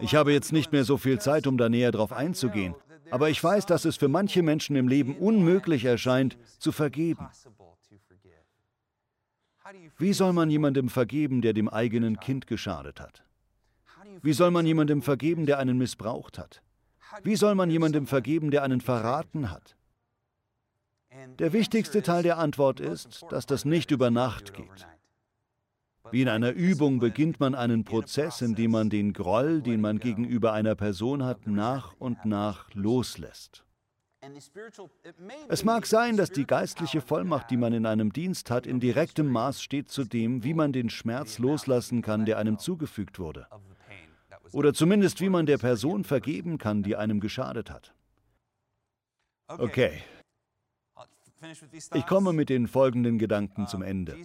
Ich 0.00 0.14
habe 0.14 0.32
jetzt 0.32 0.52
nicht 0.52 0.72
mehr 0.72 0.84
so 0.84 0.96
viel 0.96 1.20
Zeit, 1.20 1.46
um 1.46 1.58
da 1.58 1.68
näher 1.68 1.92
drauf 1.92 2.12
einzugehen, 2.12 2.74
aber 3.10 3.30
ich 3.30 3.42
weiß, 3.42 3.66
dass 3.66 3.84
es 3.84 3.96
für 3.96 4.08
manche 4.08 4.42
Menschen 4.42 4.76
im 4.76 4.88
Leben 4.88 5.16
unmöglich 5.16 5.84
erscheint, 5.84 6.36
zu 6.58 6.72
vergeben. 6.72 7.28
Wie 9.98 10.12
soll 10.12 10.32
man 10.32 10.50
jemandem 10.50 10.88
vergeben, 10.88 11.42
der 11.42 11.52
dem 11.52 11.68
eigenen 11.68 12.20
Kind 12.20 12.46
geschadet 12.46 13.00
hat? 13.00 13.24
Wie 14.22 14.32
soll 14.32 14.50
man 14.50 14.66
jemandem 14.66 15.02
vergeben, 15.02 15.46
der 15.46 15.58
einen 15.58 15.78
missbraucht 15.78 16.38
hat? 16.38 16.62
Wie 17.22 17.36
soll 17.36 17.54
man 17.54 17.70
jemandem 17.70 18.06
vergeben, 18.06 18.50
der 18.50 18.62
einen 18.62 18.80
verraten 18.80 19.50
hat? 19.50 19.76
Der 21.38 21.52
wichtigste 21.52 22.02
Teil 22.02 22.22
der 22.22 22.38
Antwort 22.38 22.80
ist, 22.80 23.24
dass 23.30 23.46
das 23.46 23.64
nicht 23.64 23.90
über 23.90 24.10
Nacht 24.10 24.54
geht. 24.54 24.86
Wie 26.10 26.22
in 26.22 26.28
einer 26.28 26.52
Übung 26.52 26.98
beginnt 26.98 27.40
man 27.40 27.54
einen 27.54 27.84
Prozess, 27.84 28.42
in 28.42 28.54
dem 28.54 28.70
man 28.70 28.90
den 28.90 29.12
Groll, 29.12 29.62
den 29.62 29.80
man 29.80 29.98
gegenüber 29.98 30.52
einer 30.52 30.74
Person 30.74 31.24
hat, 31.24 31.46
nach 31.46 31.94
und 31.98 32.24
nach 32.24 32.72
loslässt. 32.74 33.64
Es 35.48 35.64
mag 35.64 35.86
sein, 35.86 36.16
dass 36.16 36.30
die 36.30 36.46
geistliche 36.46 37.00
Vollmacht, 37.00 37.50
die 37.50 37.56
man 37.56 37.72
in 37.72 37.86
einem 37.86 38.12
Dienst 38.12 38.50
hat, 38.50 38.66
in 38.66 38.80
direktem 38.80 39.28
Maß 39.28 39.62
steht 39.62 39.88
zu 39.88 40.04
dem, 40.04 40.42
wie 40.42 40.54
man 40.54 40.72
den 40.72 40.90
Schmerz 40.90 41.38
loslassen 41.38 42.02
kann, 42.02 42.24
der 42.24 42.38
einem 42.38 42.58
zugefügt 42.58 43.18
wurde. 43.18 43.46
Oder 44.52 44.74
zumindest 44.74 45.20
wie 45.20 45.28
man 45.28 45.46
der 45.46 45.58
Person 45.58 46.04
vergeben 46.04 46.58
kann, 46.58 46.82
die 46.82 46.96
einem 46.96 47.20
geschadet 47.20 47.70
hat. 47.70 47.94
Okay, 49.48 50.02
ich 51.94 52.06
komme 52.06 52.32
mit 52.32 52.48
den 52.48 52.66
folgenden 52.66 53.18
Gedanken 53.18 53.66
zum 53.66 53.82
Ende. 53.82 54.16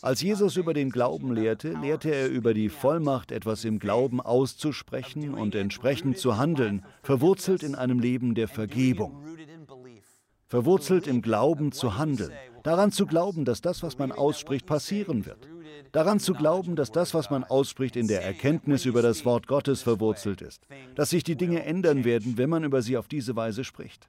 Als 0.00 0.22
Jesus 0.22 0.56
über 0.56 0.72
den 0.72 0.90
Glauben 0.90 1.32
lehrte, 1.32 1.72
lehrte 1.74 2.10
er 2.10 2.28
über 2.28 2.54
die 2.54 2.68
Vollmacht, 2.68 3.32
etwas 3.32 3.64
im 3.64 3.78
Glauben 3.78 4.20
auszusprechen 4.20 5.34
und 5.34 5.54
entsprechend 5.54 6.18
zu 6.18 6.38
handeln, 6.38 6.84
verwurzelt 7.02 7.62
in 7.62 7.74
einem 7.74 8.00
Leben 8.00 8.34
der 8.34 8.48
Vergebung. 8.48 9.22
Verwurzelt 10.46 11.06
im 11.06 11.20
Glauben 11.20 11.72
zu 11.72 11.98
handeln, 11.98 12.32
daran 12.62 12.92
zu 12.92 13.04
glauben, 13.04 13.44
dass 13.44 13.60
das, 13.60 13.82
was 13.82 13.98
man 13.98 14.12
ausspricht, 14.12 14.64
passieren 14.64 15.26
wird. 15.26 15.46
Daran 15.92 16.20
zu 16.20 16.34
glauben, 16.34 16.76
dass 16.76 16.90
das, 16.92 17.14
was 17.14 17.30
man 17.30 17.44
ausspricht, 17.44 17.96
in 17.96 18.08
der 18.08 18.22
Erkenntnis 18.22 18.84
über 18.84 19.02
das 19.02 19.24
Wort 19.24 19.46
Gottes 19.46 19.82
verwurzelt 19.82 20.42
ist, 20.42 20.66
dass 20.94 21.10
sich 21.10 21.24
die 21.24 21.36
Dinge 21.36 21.64
ändern 21.64 22.04
werden, 22.04 22.36
wenn 22.38 22.50
man 22.50 22.64
über 22.64 22.82
sie 22.82 22.96
auf 22.96 23.08
diese 23.08 23.36
Weise 23.36 23.64
spricht. 23.64 24.08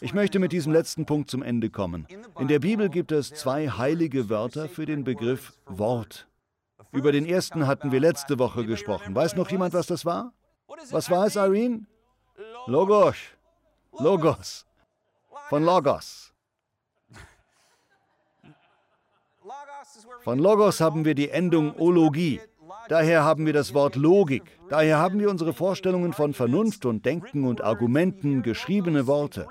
Ich 0.00 0.14
möchte 0.14 0.38
mit 0.38 0.52
diesem 0.52 0.72
letzten 0.72 1.04
Punkt 1.04 1.28
zum 1.28 1.42
Ende 1.42 1.68
kommen. 1.68 2.06
In 2.38 2.46
der 2.46 2.60
Bibel 2.60 2.88
gibt 2.88 3.10
es 3.10 3.30
zwei 3.30 3.68
heilige 3.68 4.28
Wörter 4.28 4.68
für 4.68 4.86
den 4.86 5.02
Begriff 5.02 5.52
Wort. 5.66 6.28
Über 6.92 7.10
den 7.10 7.26
ersten 7.26 7.66
hatten 7.66 7.90
wir 7.90 7.98
letzte 7.98 8.38
Woche 8.38 8.64
gesprochen. 8.66 9.16
Weiß 9.16 9.34
noch 9.34 9.50
jemand, 9.50 9.74
was 9.74 9.88
das 9.88 10.04
war? 10.04 10.32
Was 10.90 11.10
war 11.10 11.26
es, 11.26 11.34
Irene? 11.34 11.86
Logos. 12.66 13.16
Logos. 13.98 14.64
Von 15.48 15.64
Logos. 15.64 16.32
Von 20.22 20.38
Logos 20.38 20.80
haben 20.80 21.04
wir 21.04 21.16
die 21.16 21.30
Endung 21.30 21.76
Ologie. 21.80 22.40
Daher 22.88 23.24
haben 23.24 23.46
wir 23.46 23.52
das 23.52 23.72
Wort 23.74 23.96
Logik. 23.96 24.42
Daher 24.68 24.98
haben 24.98 25.18
wir 25.18 25.30
unsere 25.30 25.52
Vorstellungen 25.52 26.12
von 26.12 26.34
Vernunft 26.34 26.84
und 26.84 27.04
Denken 27.06 27.44
und 27.44 27.62
Argumenten, 27.62 28.42
geschriebene 28.42 29.06
Worte. 29.06 29.46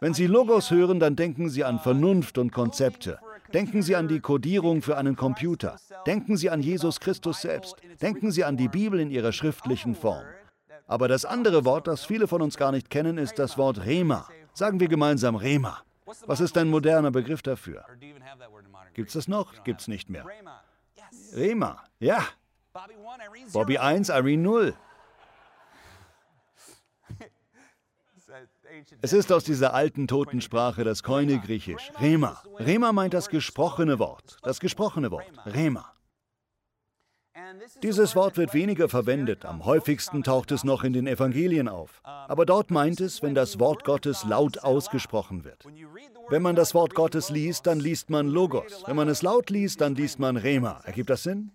Wenn 0.00 0.14
Sie 0.14 0.26
Logos 0.26 0.70
hören, 0.70 1.00
dann 1.00 1.16
denken 1.16 1.48
Sie 1.48 1.64
an 1.64 1.78
Vernunft 1.78 2.38
und 2.38 2.52
Konzepte. 2.52 3.18
Denken 3.52 3.82
Sie 3.82 3.96
an 3.96 4.08
die 4.08 4.20
Kodierung 4.20 4.82
für 4.82 4.96
einen 4.96 5.16
Computer. 5.16 5.76
Denken 6.06 6.36
Sie 6.36 6.50
an 6.50 6.60
Jesus 6.60 7.00
Christus 7.00 7.40
selbst. 7.40 7.76
Denken 8.02 8.30
Sie 8.30 8.44
an 8.44 8.56
die 8.56 8.68
Bibel 8.68 9.00
in 9.00 9.10
ihrer 9.10 9.32
schriftlichen 9.32 9.94
Form. 9.94 10.24
Aber 10.86 11.08
das 11.08 11.24
andere 11.24 11.64
Wort, 11.64 11.86
das 11.86 12.04
viele 12.04 12.28
von 12.28 12.42
uns 12.42 12.56
gar 12.56 12.72
nicht 12.72 12.90
kennen, 12.90 13.18
ist 13.18 13.38
das 13.38 13.58
Wort 13.58 13.84
Rema. 13.84 14.28
Sagen 14.52 14.78
wir 14.80 14.88
gemeinsam 14.88 15.34
Rema. 15.34 15.82
Was 16.26 16.40
ist 16.40 16.56
ein 16.56 16.68
moderner 16.68 17.10
Begriff 17.10 17.42
dafür? 17.42 17.84
Gibt 18.94 19.08
es 19.08 19.14
das 19.14 19.28
noch? 19.28 19.64
Gibt 19.64 19.80
es 19.80 19.88
nicht 19.88 20.08
mehr. 20.08 20.24
Rema, 21.34 21.82
ja, 21.98 22.22
Bobby 23.52 23.78
1, 23.78 24.08
Irene 24.08 24.42
0. 24.42 24.74
Es 29.00 29.12
ist 29.12 29.32
aus 29.32 29.44
dieser 29.44 29.74
alten 29.74 30.06
Totensprache 30.08 30.84
das 30.84 31.02
Koine-Griechisch, 31.02 31.92
Rema. 32.00 32.42
Rema 32.58 32.92
meint 32.92 33.14
das 33.14 33.28
gesprochene 33.28 33.98
Wort, 33.98 34.38
das 34.42 34.60
gesprochene 34.60 35.10
Wort, 35.10 35.24
Rema. 35.46 35.92
Dieses 37.82 38.16
Wort 38.16 38.36
wird 38.36 38.54
weniger 38.54 38.88
verwendet, 38.88 39.44
am 39.44 39.64
häufigsten 39.64 40.22
taucht 40.22 40.50
es 40.50 40.64
noch 40.64 40.84
in 40.84 40.92
den 40.92 41.06
Evangelien 41.06 41.68
auf. 41.68 42.00
Aber 42.02 42.44
dort 42.44 42.70
meint 42.70 43.00
es, 43.00 43.22
wenn 43.22 43.34
das 43.34 43.60
Wort 43.60 43.84
Gottes 43.84 44.24
laut 44.24 44.58
ausgesprochen 44.64 45.44
wird. 45.44 45.64
Wenn 46.28 46.42
man 46.42 46.56
das 46.56 46.74
Wort 46.74 46.94
Gottes 46.94 47.30
liest, 47.30 47.66
dann 47.66 47.78
liest 47.78 48.10
man 48.10 48.28
Logos. 48.28 48.82
Wenn 48.86 48.96
man 48.96 49.08
es 49.08 49.22
laut 49.22 49.50
liest, 49.50 49.80
dann 49.80 49.94
liest 49.94 50.18
man 50.18 50.36
Rema. 50.36 50.80
Ergibt 50.84 51.10
das 51.10 51.22
Sinn? 51.22 51.52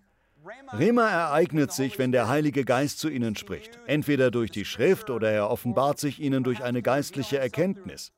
Rema 0.72 1.08
ereignet 1.08 1.72
sich, 1.72 1.98
wenn 1.98 2.12
der 2.12 2.28
Heilige 2.28 2.64
Geist 2.64 2.98
zu 2.98 3.08
ihnen 3.08 3.36
spricht, 3.36 3.78
entweder 3.86 4.30
durch 4.30 4.50
die 4.50 4.64
Schrift 4.64 5.10
oder 5.10 5.30
er 5.30 5.50
offenbart 5.50 5.98
sich 5.98 6.20
ihnen 6.20 6.42
durch 6.42 6.62
eine 6.62 6.82
geistliche 6.82 7.38
Erkenntnis. 7.38 8.12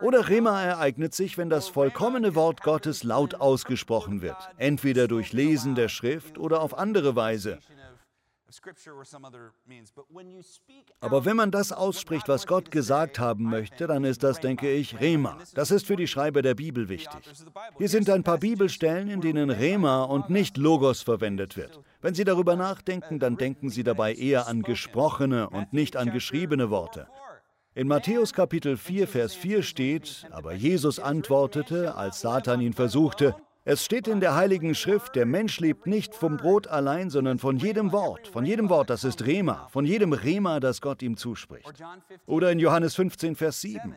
Oder 0.00 0.28
Rema 0.28 0.62
ereignet 0.62 1.14
sich, 1.14 1.38
wenn 1.38 1.50
das 1.50 1.68
vollkommene 1.68 2.34
Wort 2.34 2.62
Gottes 2.62 3.02
laut 3.02 3.34
ausgesprochen 3.34 4.22
wird, 4.22 4.36
entweder 4.58 5.08
durch 5.08 5.32
Lesen 5.32 5.74
der 5.74 5.88
Schrift 5.88 6.38
oder 6.38 6.60
auf 6.60 6.78
andere 6.78 7.16
Weise, 7.16 7.58
aber 11.00 11.24
wenn 11.24 11.36
man 11.36 11.50
das 11.50 11.72
ausspricht, 11.72 12.28
was 12.28 12.46
Gott 12.46 12.70
gesagt 12.70 13.18
haben 13.18 13.44
möchte, 13.44 13.86
dann 13.86 14.04
ist 14.04 14.22
das, 14.22 14.40
denke 14.40 14.70
ich, 14.70 15.00
Rema. 15.00 15.38
Das 15.54 15.70
ist 15.70 15.86
für 15.86 15.96
die 15.96 16.06
Schreiber 16.06 16.42
der 16.42 16.54
Bibel 16.54 16.88
wichtig. 16.88 17.20
Hier 17.78 17.88
sind 17.88 18.10
ein 18.10 18.22
paar 18.22 18.38
Bibelstellen, 18.38 19.08
in 19.08 19.20
denen 19.20 19.50
Rema 19.50 20.04
und 20.04 20.30
nicht 20.30 20.56
Logos 20.56 21.02
verwendet 21.02 21.56
wird. 21.56 21.80
Wenn 22.00 22.14
Sie 22.14 22.24
darüber 22.24 22.56
nachdenken, 22.56 23.18
dann 23.18 23.36
denken 23.36 23.70
Sie 23.70 23.84
dabei 23.84 24.14
eher 24.14 24.46
an 24.46 24.62
gesprochene 24.62 25.50
und 25.50 25.72
nicht 25.72 25.96
an 25.96 26.10
geschriebene 26.10 26.70
Worte. 26.70 27.06
In 27.74 27.86
Matthäus 27.86 28.32
Kapitel 28.32 28.76
4, 28.76 29.06
Vers 29.06 29.34
4 29.34 29.62
steht, 29.62 30.26
aber 30.32 30.54
Jesus 30.54 30.98
antwortete, 30.98 31.94
als 31.94 32.20
Satan 32.20 32.60
ihn 32.60 32.72
versuchte, 32.72 33.36
es 33.64 33.84
steht 33.84 34.08
in 34.08 34.20
der 34.20 34.36
Heiligen 34.36 34.74
Schrift, 34.74 35.14
der 35.14 35.26
Mensch 35.26 35.60
lebt 35.60 35.86
nicht 35.86 36.14
vom 36.14 36.38
Brot 36.38 36.66
allein, 36.66 37.10
sondern 37.10 37.38
von 37.38 37.58
jedem 37.58 37.92
Wort, 37.92 38.26
von 38.28 38.46
jedem 38.46 38.70
Wort, 38.70 38.88
das 38.88 39.04
ist 39.04 39.26
Rema, 39.26 39.68
von 39.70 39.84
jedem 39.84 40.14
Rema, 40.14 40.60
das 40.60 40.80
Gott 40.80 41.02
ihm 41.02 41.18
zuspricht. 41.18 41.70
Oder 42.24 42.52
in 42.52 42.58
Johannes 42.58 42.94
15, 42.94 43.36
Vers 43.36 43.60
7. 43.60 43.94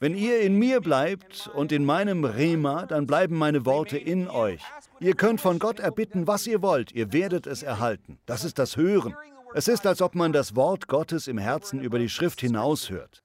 Wenn 0.00 0.16
ihr 0.16 0.40
in 0.40 0.56
mir 0.56 0.80
bleibt 0.80 1.50
und 1.54 1.70
in 1.70 1.84
meinem 1.84 2.24
Rema, 2.24 2.86
dann 2.86 3.06
bleiben 3.06 3.36
meine 3.36 3.66
Worte 3.66 3.98
in 3.98 4.30
euch. 4.30 4.62
Ihr 5.00 5.14
könnt 5.14 5.42
von 5.42 5.58
Gott 5.58 5.80
erbitten, 5.80 6.26
was 6.26 6.46
ihr 6.46 6.62
wollt, 6.62 6.90
ihr 6.92 7.12
werdet 7.12 7.46
es 7.46 7.62
erhalten. 7.62 8.18
Das 8.24 8.42
ist 8.42 8.58
das 8.58 8.78
Hören. 8.78 9.14
Es 9.52 9.68
ist, 9.68 9.86
als 9.86 10.00
ob 10.00 10.14
man 10.14 10.32
das 10.32 10.56
Wort 10.56 10.88
Gottes 10.88 11.28
im 11.28 11.36
Herzen 11.36 11.82
über 11.82 11.98
die 11.98 12.08
Schrift 12.08 12.40
hinaushört. 12.40 13.22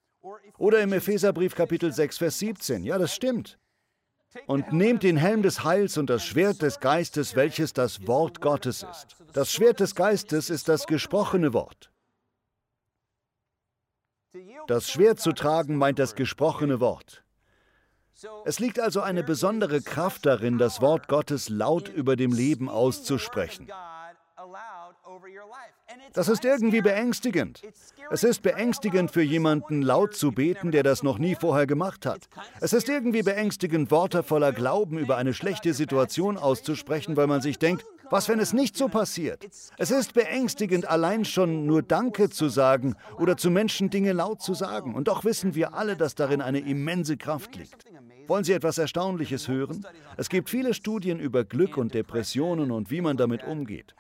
Oder 0.58 0.82
im 0.82 0.92
Epheserbrief 0.92 1.56
Kapitel 1.56 1.94
6, 1.94 2.18
Vers 2.18 2.40
17. 2.40 2.84
Ja, 2.84 2.98
das 2.98 3.16
stimmt 3.16 3.58
und 4.46 4.72
nehmt 4.74 5.04
den 5.04 5.18
Helm 5.18 5.42
des 5.42 5.64
Heils 5.64 5.98
und 5.98 6.10
das 6.10 6.24
Schwert 6.24 6.62
des 6.62 6.80
Geistes, 6.80 7.36
welches 7.36 7.74
das 7.74 8.08
Wort 8.08 8.42
Gottes 8.42 8.84
ist. 8.84 9.16
Das 9.34 9.52
Schwert 9.52 9.80
des 9.80 9.96
Geistes 9.96 10.50
ist 10.50 10.70
das 10.70 10.86
gesprochene 10.86 11.54
Wort. 11.54 11.92
Das 14.68 14.90
Schwert 14.90 15.20
zu 15.20 15.32
tragen 15.32 15.76
meint 15.76 15.98
das 15.98 16.16
gesprochene 16.16 16.80
Wort. 16.80 17.24
Es 18.46 18.60
liegt 18.60 18.80
also 18.80 19.02
eine 19.02 19.24
besondere 19.24 19.82
Kraft 19.82 20.26
darin, 20.26 20.58
das 20.58 20.82
Wort 20.82 21.08
Gottes 21.08 21.50
laut 21.50 21.88
über 21.88 22.16
dem 22.16 22.32
Leben 22.32 22.70
auszusprechen. 22.70 23.68
Das 26.14 26.28
ist 26.28 26.46
irgendwie 26.46 26.82
beängstigend. 26.82 27.62
Es 28.12 28.24
ist 28.24 28.42
beängstigend 28.42 29.12
für 29.12 29.22
jemanden 29.22 29.82
laut 29.82 30.16
zu 30.16 30.32
beten, 30.32 30.72
der 30.72 30.84
das 30.84 31.04
noch 31.04 31.18
nie 31.18 31.36
vorher 31.36 31.68
gemacht 31.68 32.06
hat. 32.06 32.28
Es 32.60 32.74
ist 32.74 32.90
irgendwie 32.90 33.24
beängstigend, 33.24 33.92
Worte 33.92 34.24
voller 34.24 34.52
Glauben 34.52 34.98
über 34.98 35.18
eine 35.18 35.34
schlechte 35.34 35.74
Situation 35.74 36.38
auszusprechen, 36.38 37.18
weil 37.18 37.28
man 37.28 37.42
sich 37.42 37.60
denkt, 37.60 37.86
was, 38.12 38.28
wenn 38.28 38.40
es 38.40 38.54
nicht 38.54 38.76
so 38.76 38.88
passiert? 38.88 39.46
Es 39.78 39.92
ist 39.92 40.14
beängstigend, 40.14 40.90
allein 40.90 41.26
schon 41.26 41.68
nur 41.68 41.84
Danke 41.84 42.30
zu 42.32 42.50
sagen 42.50 42.96
oder 43.20 43.38
zu 43.38 43.52
Menschen 43.52 43.92
Dinge 43.92 44.14
laut 44.14 44.42
zu 44.42 44.56
sagen. 44.56 44.96
Und 44.96 45.08
doch 45.08 45.24
wissen 45.26 45.54
wir 45.54 45.76
alle, 45.76 45.96
dass 45.96 46.16
darin 46.16 46.42
eine 46.42 46.60
immense 46.60 47.18
Kraft 47.18 47.56
liegt. 47.56 47.86
Wollen 48.28 48.44
Sie 48.44 48.54
etwas 48.54 48.78
Erstaunliches 48.78 49.48
hören? 49.48 49.86
Es 50.18 50.30
gibt 50.30 50.50
viele 50.50 50.74
Studien 50.74 51.20
über 51.20 51.44
Glück 51.44 51.78
und 51.78 51.94
Depressionen 51.94 52.72
und 52.72 52.90
wie 52.92 53.02
man 53.02 53.18
damit 53.18 53.44
umgeht. 53.44 53.96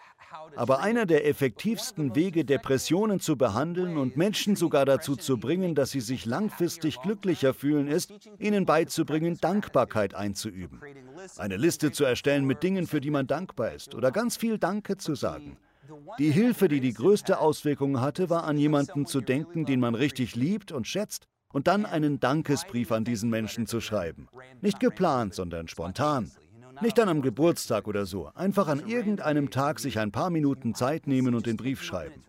Aber 0.60 0.82
einer 0.82 1.06
der 1.06 1.26
effektivsten 1.26 2.16
Wege, 2.16 2.44
Depressionen 2.44 3.22
zu 3.22 3.38
behandeln 3.38 3.98
und 3.98 4.18
Menschen 4.18 4.58
sogar 4.58 4.84
dazu 4.84 5.16
zu 5.16 5.38
bringen, 5.38 5.74
dass 5.74 5.92
sie 5.92 6.02
sich 6.02 6.26
langfristig 6.26 7.00
glücklicher 7.00 7.54
fühlen, 7.54 7.88
ist, 7.88 8.12
ihnen 8.40 8.66
beizubringen, 8.66 9.38
Dankbarkeit 9.40 10.16
einzuüben. 10.16 10.82
Eine 11.38 11.56
Liste 11.56 11.94
zu 11.94 12.04
erstellen 12.04 12.44
mit 12.44 12.62
Dingen, 12.62 12.88
für 12.88 13.00
die 13.00 13.10
man 13.10 13.26
dankbar 13.26 13.72
ist 13.72 13.96
oder 13.96 14.12
ganz 14.12 14.36
viel 14.36 14.58
Danke 14.58 14.98
zu 14.98 15.16
sagen. 15.16 15.56
Die 16.18 16.30
Hilfe, 16.30 16.68
die 16.68 16.82
die 16.82 16.94
größte 16.94 17.40
Auswirkung 17.40 18.02
hatte, 18.02 18.30
war 18.30 18.44
an 18.44 18.58
jemanden 18.58 19.06
zu 19.06 19.22
denken, 19.22 19.64
den 19.66 19.80
man 19.80 19.96
richtig 19.96 20.36
liebt 20.36 20.74
und 20.74 20.88
schätzt 20.88 21.30
und 21.54 21.68
dann 21.68 21.86
einen 21.86 22.20
Dankesbrief 22.20 22.92
an 22.92 23.06
diesen 23.06 23.30
Menschen 23.30 23.66
zu 23.66 23.80
schreiben. 23.80 24.28
Nicht 24.60 24.82
geplant, 24.82 25.36
sondern 25.36 25.70
spontan. 25.70 26.30
Nicht 26.82 27.00
an 27.00 27.10
einem 27.10 27.22
Geburtstag 27.22 27.88
oder 27.88 28.06
so. 28.06 28.30
Einfach 28.36 28.68
an 28.68 28.88
irgendeinem 28.88 29.50
Tag 29.50 29.80
sich 29.80 30.00
ein 30.00 30.12
paar 30.12 30.30
Minuten 30.30 30.76
Zeit 30.76 31.08
nehmen 31.08 31.36
und 31.36 31.46
den 31.46 31.58
Brief 31.58 31.84
schreiben. 31.84 32.24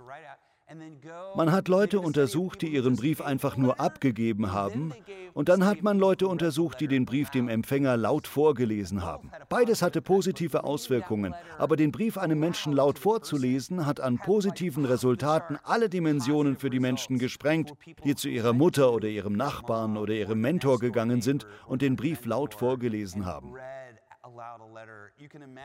Man 1.35 1.51
hat 1.51 1.67
Leute 1.69 1.99
untersucht, 2.01 2.63
die 2.63 2.69
ihren 2.69 2.95
Brief 2.95 3.21
einfach 3.21 3.57
nur 3.57 3.81
abgegeben 3.81 4.53
haben, 4.53 4.93
und 5.35 5.49
dann 5.49 5.65
hat 5.65 5.83
man 5.83 5.99
Leute 5.99 6.29
untersucht, 6.29 6.81
die 6.81 6.87
den 6.87 7.07
Brief 7.07 7.31
dem 7.31 7.49
Empfänger 7.49 7.97
laut 7.97 8.27
vorgelesen 8.27 9.03
haben. 9.03 9.31
Beides 9.49 9.83
hatte 9.83 10.01
positive 10.01 10.65
Auswirkungen, 10.65 11.35
aber 11.59 11.77
den 11.77 11.91
Brief 11.93 12.19
einem 12.19 12.39
Menschen 12.39 12.73
laut 12.73 12.99
vorzulesen, 12.99 13.87
hat 13.87 14.01
an 14.01 14.19
positiven 14.19 14.85
Resultaten 14.85 15.59
alle 15.65 15.89
Dimensionen 15.89 16.57
für 16.57 16.71
die 16.71 16.81
Menschen 16.81 17.19
gesprengt, 17.19 17.73
die 18.05 18.15
zu 18.15 18.29
ihrer 18.29 18.53
Mutter 18.53 18.93
oder 18.93 19.09
ihrem 19.09 19.35
Nachbarn 19.35 19.97
oder 19.97 20.15
ihrem 20.15 20.41
Mentor 20.41 20.79
gegangen 20.79 21.21
sind 21.21 21.47
und 21.67 21.83
den 21.83 21.97
Brief 21.97 22.27
laut 22.27 22.55
vorgelesen 22.55 23.27
haben. 23.27 23.55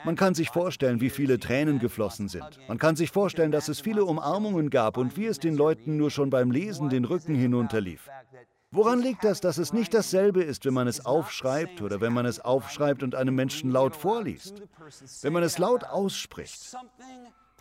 Man 0.04 0.15
kann 0.15 0.36
sich 0.36 0.50
vorstellen, 0.50 1.02
wie 1.02 1.10
viele 1.10 1.39
Tränen 1.39 1.80
geflossen 1.80 2.28
sind. 2.28 2.60
Man 2.68 2.78
kann 2.78 2.96
sich 2.96 3.12
vorstellen, 3.12 3.52
dass 3.52 3.68
es 3.68 3.80
viele 3.80 4.06
Umarmungen 4.06 4.70
gab 4.70 4.98
und 4.98 5.18
wie 5.18 5.26
es 5.26 5.39
den 5.39 5.56
Leuten 5.56 5.98
nur 5.98 6.12
schon 6.12 6.30
beim 6.30 6.52
Lesen 6.52 6.89
den 6.89 7.06
Rücken 7.06 7.36
hinunterlief. 7.36 8.10
Woran 8.72 9.00
liegt 9.00 9.24
das, 9.24 9.39
dass 9.39 9.58
es 9.58 9.72
nicht 9.72 9.94
dasselbe 9.94 10.44
ist, 10.44 10.65
wenn 10.65 10.74
man 10.74 10.88
es 10.88 11.06
aufschreibt 11.06 11.82
oder 11.82 12.02
wenn 12.02 12.12
man 12.12 12.26
es 12.26 12.41
aufschreibt 12.41 13.04
und 13.04 13.15
einem 13.15 13.36
Menschen 13.36 13.72
laut 13.72 13.96
vorliest? 13.96 14.63
Wenn 15.22 15.32
man 15.32 15.44
es 15.44 15.58
laut 15.58 15.86
ausspricht. 15.86 16.76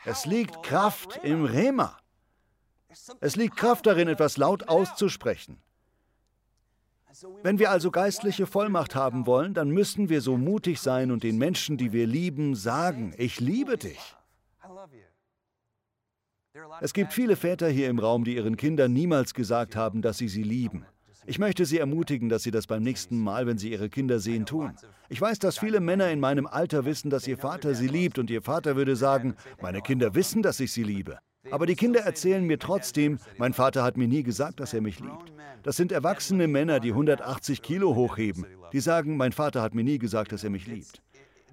Es 0.05 0.27
liegt 0.27 0.63
Kraft 0.65 1.21
im 1.23 1.45
Rema. 1.45 1.97
Es 3.21 3.37
liegt 3.37 3.57
Kraft 3.57 3.87
darin, 3.87 4.09
etwas 4.09 4.37
laut 4.37 4.69
auszusprechen. 4.69 5.63
Wenn 7.43 7.59
wir 7.59 7.71
also 7.71 7.91
geistliche 7.91 8.47
Vollmacht 8.47 8.95
haben 8.95 9.27
wollen, 9.27 9.55
dann 9.55 9.71
müssen 9.71 10.09
wir 10.09 10.21
so 10.21 10.37
mutig 10.37 10.81
sein 10.81 11.11
und 11.11 11.23
den 11.23 11.39
Menschen, 11.39 11.77
die 11.77 11.93
wir 11.93 12.07
lieben, 12.07 12.55
sagen, 12.55 13.15
ich 13.17 13.41
liebe 13.41 13.79
dich. 13.79 14.17
Es 16.81 16.93
gibt 16.93 17.13
viele 17.13 17.37
Väter 17.37 17.69
hier 17.69 17.89
im 17.89 17.99
Raum, 17.99 18.25
die 18.25 18.37
ihren 18.37 18.57
Kindern 18.57 18.93
niemals 18.93 19.35
gesagt 19.35 19.77
haben, 19.77 20.03
dass 20.03 20.19
sie 20.19 20.29
sie 20.29 20.43
lieben. 20.43 20.87
Ich 21.27 21.39
möchte 21.39 21.65
Sie 21.65 21.79
ermutigen, 21.79 22.29
dass 22.29 22.43
Sie 22.43 22.51
das 22.51 22.67
beim 22.67 22.83
nächsten 22.83 23.19
Mal, 23.19 23.47
wenn 23.47 23.57
Sie 23.57 23.71
Ihre 23.71 23.89
Kinder 23.89 24.19
sehen, 24.19 24.45
tun. 24.45 24.75
Ich 25.09 25.21
weiß, 25.21 25.39
dass 25.39 25.59
viele 25.59 25.81
Männer 25.81 26.11
in 26.11 26.21
meinem 26.21 26.47
Alter 26.47 26.85
wissen, 26.85 27.09
dass 27.09 27.27
ihr 27.27 27.39
Vater 27.39 27.75
sie 27.75 27.89
liebt 27.89 28.19
und 28.19 28.31
ihr 28.31 28.43
Vater 28.43 28.77
würde 28.77 28.95
sagen, 28.95 29.35
meine 29.61 29.81
Kinder 29.81 30.15
wissen, 30.15 30.43
dass 30.43 30.61
ich 30.61 30.73
sie 30.73 30.83
liebe. 30.83 31.19
Aber 31.51 31.67
die 31.67 31.77
Kinder 31.77 32.01
erzählen 32.01 32.45
mir 32.45 32.59
trotzdem, 32.59 33.19
mein 33.37 33.53
Vater 33.53 33.83
hat 33.83 33.97
mir 33.97 34.09
nie 34.09 34.23
gesagt, 34.23 34.61
dass 34.61 34.73
er 34.73 34.81
mich 34.81 35.01
liebt. 35.01 35.33
Das 35.63 35.77
sind 35.77 35.93
erwachsene 35.93 36.49
Männer, 36.49 36.81
die 36.81 36.91
180 36.91 37.63
Kilo 37.63 37.95
hochheben. 37.95 38.47
Die 38.73 38.81
sagen, 38.81 39.17
mein 39.17 39.33
Vater 39.33 39.63
hat 39.63 39.75
mir 39.75 39.85
nie 39.85 39.99
gesagt, 39.99 40.33
dass 40.33 40.45
er 40.45 40.51
mich 40.51 40.67
liebt. 40.67 41.03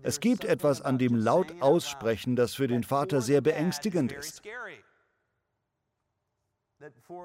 Es 0.04 0.20
gibt 0.20 0.46
etwas 0.46 0.82
an 0.82 0.98
dem 0.98 1.16
laut 1.16 1.62
Aussprechen, 1.62 2.36
das 2.36 2.56
für 2.56 2.68
den 2.68 2.84
Vater 2.84 3.22
sehr 3.22 3.42
beängstigend 3.42 4.12
ist. 4.12 4.42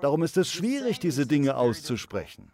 Darum 0.03 0.23
ist 0.23 0.37
es 0.37 0.53
schwierig, 0.53 0.99
diese 0.99 1.27
Dinge 1.27 1.57
auszusprechen. 1.57 2.53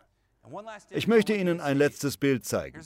Ich 0.91 1.09
möchte 1.09 1.35
Ihnen 1.35 1.61
ein 1.61 1.77
letztes 1.77 2.17
Bild 2.17 2.45
zeigen. 2.45 2.81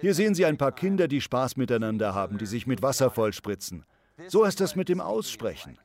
Hier 0.00 0.14
sehen 0.14 0.34
Sie 0.34 0.46
ein 0.46 0.56
paar 0.56 0.72
Kinder, 0.72 1.08
die 1.08 1.20
Spaß 1.20 1.56
miteinander 1.56 2.14
haben, 2.14 2.38
die 2.38 2.46
sich 2.46 2.66
mit 2.66 2.82
Wasser 2.82 3.10
vollspritzen. 3.10 3.84
So 4.28 4.44
ist 4.44 4.60
es 4.60 4.76
mit 4.76 4.88
dem 4.88 5.00
Aussprechen. 5.00 5.78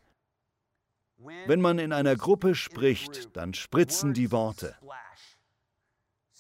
Wenn 1.48 1.62
man 1.62 1.80
in 1.80 1.92
einer 1.94 2.16
Gruppe 2.16 2.56
spricht, 2.56 3.36
dann 3.36 3.54
spritzen 3.54 4.14
die 4.14 4.32
Worte. 4.32 4.76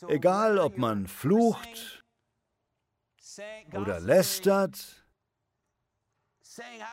Egal, 0.08 0.60
ob 0.60 0.78
man 0.78 1.08
flucht 1.08 2.04
oder 3.74 4.00
lästert 4.00 5.06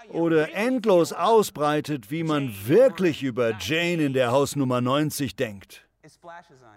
oder 0.08 0.54
endlos 0.54 1.12
ausbreitet, 1.12 2.10
wie 2.10 2.24
man 2.24 2.66
wirklich 2.66 3.22
über 3.22 3.56
Jane 3.58 4.04
in 4.04 4.12
der 4.12 4.32
Hausnummer 4.32 4.80
90 4.80 5.36
denkt. 5.36 5.88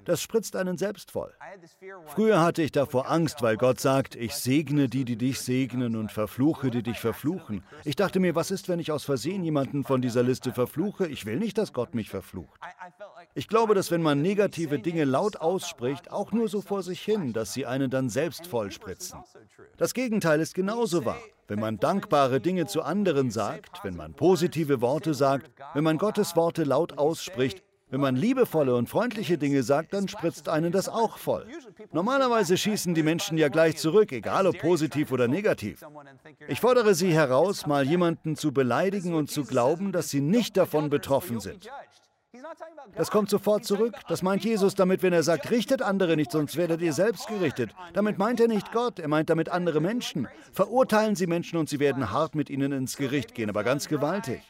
Das 0.05 0.21
spritzt 0.21 0.55
einen 0.55 0.77
selbst 0.77 1.11
voll. 1.11 1.33
Früher 2.07 2.41
hatte 2.41 2.61
ich 2.61 2.71
davor 2.71 3.09
Angst, 3.09 3.41
weil 3.41 3.57
Gott 3.57 3.79
sagt, 3.79 4.15
ich 4.15 4.35
segne 4.35 4.87
die, 4.87 5.03
die 5.03 5.15
dich 5.15 5.39
segnen 5.39 5.95
und 5.95 6.11
verfluche, 6.11 6.69
die 6.69 6.83
dich 6.83 6.99
verfluchen. 6.99 7.63
Ich 7.83 7.95
dachte 7.95 8.19
mir, 8.19 8.35
was 8.35 8.51
ist, 8.51 8.69
wenn 8.69 8.79
ich 8.79 8.91
aus 8.91 9.03
Versehen 9.03 9.43
jemanden 9.43 9.83
von 9.83 10.01
dieser 10.01 10.21
Liste 10.21 10.53
verfluche? 10.53 11.07
Ich 11.07 11.25
will 11.25 11.37
nicht, 11.37 11.57
dass 11.57 11.73
Gott 11.73 11.95
mich 11.95 12.09
verflucht. 12.09 12.59
Ich 13.33 13.47
glaube, 13.47 13.73
dass 13.73 13.89
wenn 13.89 14.01
man 14.01 14.21
negative 14.21 14.79
Dinge 14.79 15.05
laut 15.05 15.37
ausspricht, 15.37 16.11
auch 16.11 16.31
nur 16.31 16.47
so 16.47 16.61
vor 16.61 16.83
sich 16.83 17.01
hin, 17.01 17.33
dass 17.33 17.53
sie 17.53 17.65
einen 17.65 17.89
dann 17.89 18.09
selbst 18.09 18.47
vollspritzen. 18.47 19.19
Das 19.77 19.93
Gegenteil 19.93 20.39
ist 20.39 20.53
genauso 20.53 21.03
wahr. 21.03 21.19
Wenn 21.47 21.59
man 21.59 21.77
dankbare 21.77 22.41
Dinge 22.41 22.65
zu 22.65 22.81
anderen 22.81 23.29
sagt, 23.29 23.83
wenn 23.83 23.95
man 23.95 24.15
positive 24.15 24.81
Worte 24.81 25.13
sagt, 25.13 25.51
wenn 25.73 25.83
man 25.83 25.99
Gottes 25.99 26.35
Worte 26.35 26.63
laut 26.63 26.97
ausspricht, 26.97 27.63
wenn 27.89 28.01
man 28.01 28.15
liebevolle 28.15 28.75
und 28.75 28.89
freundliche 28.89 29.37
Dinge 29.37 29.63
sagt, 29.63 29.93
dann 29.93 30.07
spritzt 30.07 30.49
einen 30.49 30.71
das 30.71 30.89
auch 30.89 31.17
voll. 31.17 31.45
Normalerweise 31.91 32.57
schießen 32.57 32.93
die 32.93 33.03
Menschen 33.03 33.37
ja 33.37 33.49
gleich 33.49 33.77
zurück, 33.77 34.11
egal 34.11 34.47
ob 34.47 34.57
positiv 34.59 35.11
oder 35.11 35.27
negativ. 35.27 35.83
Ich 36.47 36.59
fordere 36.59 36.95
Sie 36.95 37.13
heraus, 37.13 37.67
mal 37.67 37.85
jemanden 37.85 38.35
zu 38.35 38.51
beleidigen 38.51 39.13
und 39.13 39.29
zu 39.29 39.43
glauben, 39.43 39.91
dass 39.91 40.09
Sie 40.09 40.21
nicht 40.21 40.57
davon 40.57 40.89
betroffen 40.89 41.39
sind. 41.39 41.69
Das 42.95 43.11
kommt 43.11 43.29
sofort 43.29 43.65
zurück. 43.65 43.95
Das 44.07 44.21
meint 44.21 44.43
Jesus 44.43 44.75
damit, 44.75 45.03
wenn 45.03 45.13
er 45.13 45.23
sagt, 45.23 45.49
richtet 45.51 45.81
andere 45.81 46.15
nicht, 46.15 46.31
sonst 46.31 46.57
werdet 46.57 46.81
ihr 46.81 46.93
selbst 46.93 47.27
gerichtet. 47.27 47.71
Damit 47.93 48.17
meint 48.17 48.39
er 48.39 48.47
nicht 48.47 48.71
Gott, 48.71 48.99
er 48.99 49.07
meint 49.07 49.29
damit 49.29 49.49
andere 49.49 49.81
Menschen. 49.81 50.27
Verurteilen 50.51 51.15
Sie 51.15 51.27
Menschen 51.27 51.57
und 51.57 51.69
sie 51.69 51.79
werden 51.79 52.11
hart 52.11 52.35
mit 52.35 52.49
ihnen 52.49 52.71
ins 52.71 52.97
Gericht 52.97 53.35
gehen, 53.35 53.49
aber 53.49 53.63
ganz 53.63 53.87
gewaltig. 53.87 54.41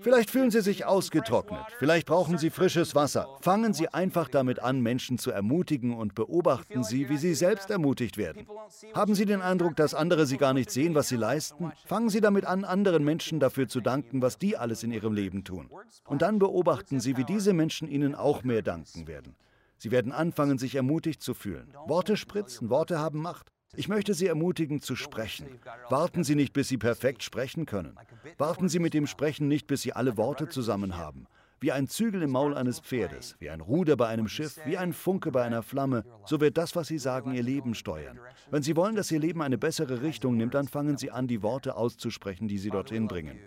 Vielleicht 0.00 0.30
fühlen 0.30 0.50
Sie 0.50 0.60
sich 0.60 0.84
ausgetrocknet, 0.84 1.64
vielleicht 1.78 2.06
brauchen 2.06 2.38
Sie 2.38 2.50
frisches 2.50 2.94
Wasser. 2.94 3.28
Fangen 3.40 3.72
Sie 3.72 3.88
einfach 3.88 4.28
damit 4.28 4.60
an, 4.60 4.80
Menschen 4.80 5.18
zu 5.18 5.30
ermutigen 5.30 5.96
und 5.96 6.14
beobachten 6.14 6.84
Sie, 6.84 7.08
wie 7.08 7.16
Sie 7.16 7.34
selbst 7.34 7.70
ermutigt 7.70 8.16
werden. 8.16 8.46
Haben 8.94 9.14
Sie 9.14 9.24
den 9.24 9.40
Eindruck, 9.40 9.76
dass 9.76 9.94
andere 9.94 10.26
Sie 10.26 10.36
gar 10.36 10.54
nicht 10.54 10.70
sehen, 10.70 10.94
was 10.94 11.08
Sie 11.08 11.16
leisten? 11.16 11.72
Fangen 11.86 12.10
Sie 12.10 12.20
damit 12.20 12.44
an, 12.44 12.64
anderen 12.64 13.04
Menschen 13.04 13.40
dafür 13.40 13.68
zu 13.68 13.80
danken, 13.80 14.22
was 14.22 14.38
die 14.38 14.56
alles 14.56 14.82
in 14.82 14.92
ihrem 14.92 15.12
Leben 15.12 15.44
tun. 15.44 15.70
Und 16.06 16.22
dann 16.22 16.38
beobachten 16.38 17.00
Sie, 17.00 17.16
wie 17.16 17.24
diese 17.24 17.52
Menschen 17.52 17.88
Ihnen 17.88 18.14
auch 18.14 18.44
mehr 18.44 18.62
danken 18.62 19.06
werden. 19.06 19.34
Sie 19.78 19.90
werden 19.90 20.12
anfangen, 20.12 20.58
sich 20.58 20.74
ermutigt 20.74 21.22
zu 21.22 21.34
fühlen. 21.34 21.72
Worte 21.86 22.16
spritzen, 22.16 22.68
Worte 22.68 22.98
haben 22.98 23.22
Macht. 23.22 23.52
Ich 23.76 23.88
möchte 23.88 24.14
Sie 24.14 24.26
ermutigen 24.26 24.80
zu 24.80 24.96
sprechen. 24.96 25.46
Warten 25.90 26.24
Sie 26.24 26.34
nicht, 26.34 26.52
bis 26.52 26.68
Sie 26.68 26.78
perfekt 26.78 27.22
sprechen 27.22 27.66
können. 27.66 27.96
Warten 28.38 28.68
Sie 28.68 28.78
mit 28.78 28.94
dem 28.94 29.06
Sprechen 29.06 29.46
nicht, 29.46 29.66
bis 29.66 29.82
Sie 29.82 29.92
alle 29.92 30.16
Worte 30.16 30.48
zusammen 30.48 30.96
haben. 30.96 31.26
Wie 31.60 31.72
ein 31.72 31.88
Zügel 31.88 32.22
im 32.22 32.30
Maul 32.30 32.56
eines 32.56 32.78
Pferdes, 32.78 33.34
wie 33.40 33.50
ein 33.50 33.60
Ruder 33.60 33.96
bei 33.96 34.06
einem 34.06 34.28
Schiff, 34.28 34.60
wie 34.64 34.78
ein 34.78 34.92
Funke 34.92 35.32
bei 35.32 35.42
einer 35.42 35.64
Flamme, 35.64 36.04
so 36.24 36.40
wird 36.40 36.56
das, 36.56 36.76
was 36.76 36.86
Sie 36.86 36.98
sagen, 36.98 37.34
Ihr 37.34 37.42
Leben 37.42 37.74
steuern. 37.74 38.20
Wenn 38.50 38.62
Sie 38.62 38.76
wollen, 38.76 38.94
dass 38.94 39.10
Ihr 39.10 39.18
Leben 39.18 39.42
eine 39.42 39.58
bessere 39.58 40.02
Richtung 40.02 40.36
nimmt, 40.36 40.54
dann 40.54 40.68
fangen 40.68 40.96
Sie 40.96 41.10
an, 41.10 41.26
die 41.26 41.42
Worte 41.42 41.74
auszusprechen, 41.76 42.46
die 42.46 42.58
Sie 42.58 42.70
dorthin 42.70 43.08
bringen. 43.08 43.38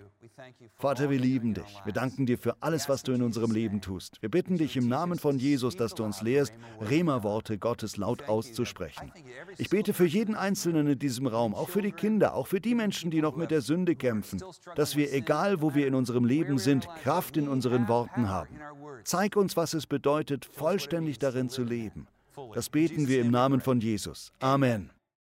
Vater, 0.75 1.10
wir 1.10 1.19
lieben 1.19 1.54
dich. 1.54 1.82
Wir 1.84 1.93
danken 1.93 2.25
dir 2.25 2.38
für 2.38 2.62
alles, 2.62 2.89
was 2.89 3.04
du 3.04 3.12
in 3.12 3.21
unserem 3.21 3.51
Leben 3.51 3.82
tust. 3.82 4.21
Wir 4.21 4.30
bitten 4.30 4.58
dich 4.58 4.77
im 4.77 4.88
Namen 4.88 5.19
von 5.19 5.38
Jesus, 5.38 5.75
dass 5.75 5.93
du 5.93 6.04
uns 6.04 6.21
lehrst, 6.21 6.54
Rema-Worte 6.82 7.58
Gottes 7.58 7.97
laut 7.97 8.27
auszusprechen. 8.27 9.12
Ich 9.58 9.69
bete 9.69 9.93
für 9.93 10.06
jeden 10.06 10.36
Einzelnen 10.36 10.88
in 10.88 10.99
diesem 10.99 11.27
Raum, 11.27 11.54
auch 11.54 11.69
für 11.69 11.82
die 11.82 11.91
Kinder, 11.91 12.34
auch 12.34 12.47
für 12.47 12.62
die 12.62 12.75
Menschen, 12.75 13.12
die 13.12 13.21
noch 13.21 13.36
mit 13.36 13.51
der 13.51 13.62
Sünde 13.62 13.95
kämpfen, 13.95 14.41
dass 14.75 14.95
wir, 14.95 15.13
egal 15.13 15.62
wo 15.62 15.75
wir 15.75 15.88
in 15.88 15.95
unserem 15.95 16.25
Leben 16.25 16.58
sind, 16.58 16.88
Kraft 17.04 17.38
in 17.38 17.47
unseren 17.47 17.88
Worten 17.88 18.30
haben. 18.30 18.60
Zeig 19.04 19.36
uns, 19.36 19.58
was 19.58 19.73
es 19.73 19.88
bedeutet, 19.88 20.45
vollständig 20.45 21.19
darin 21.19 21.49
zu 21.49 21.63
leben. 21.63 22.08
Das 22.54 22.69
beten 22.69 23.08
wir 23.08 23.21
im 23.21 23.32
Namen 23.32 23.62
von 23.62 23.80
Jesus. 23.82 24.32
Amen. 24.39 24.91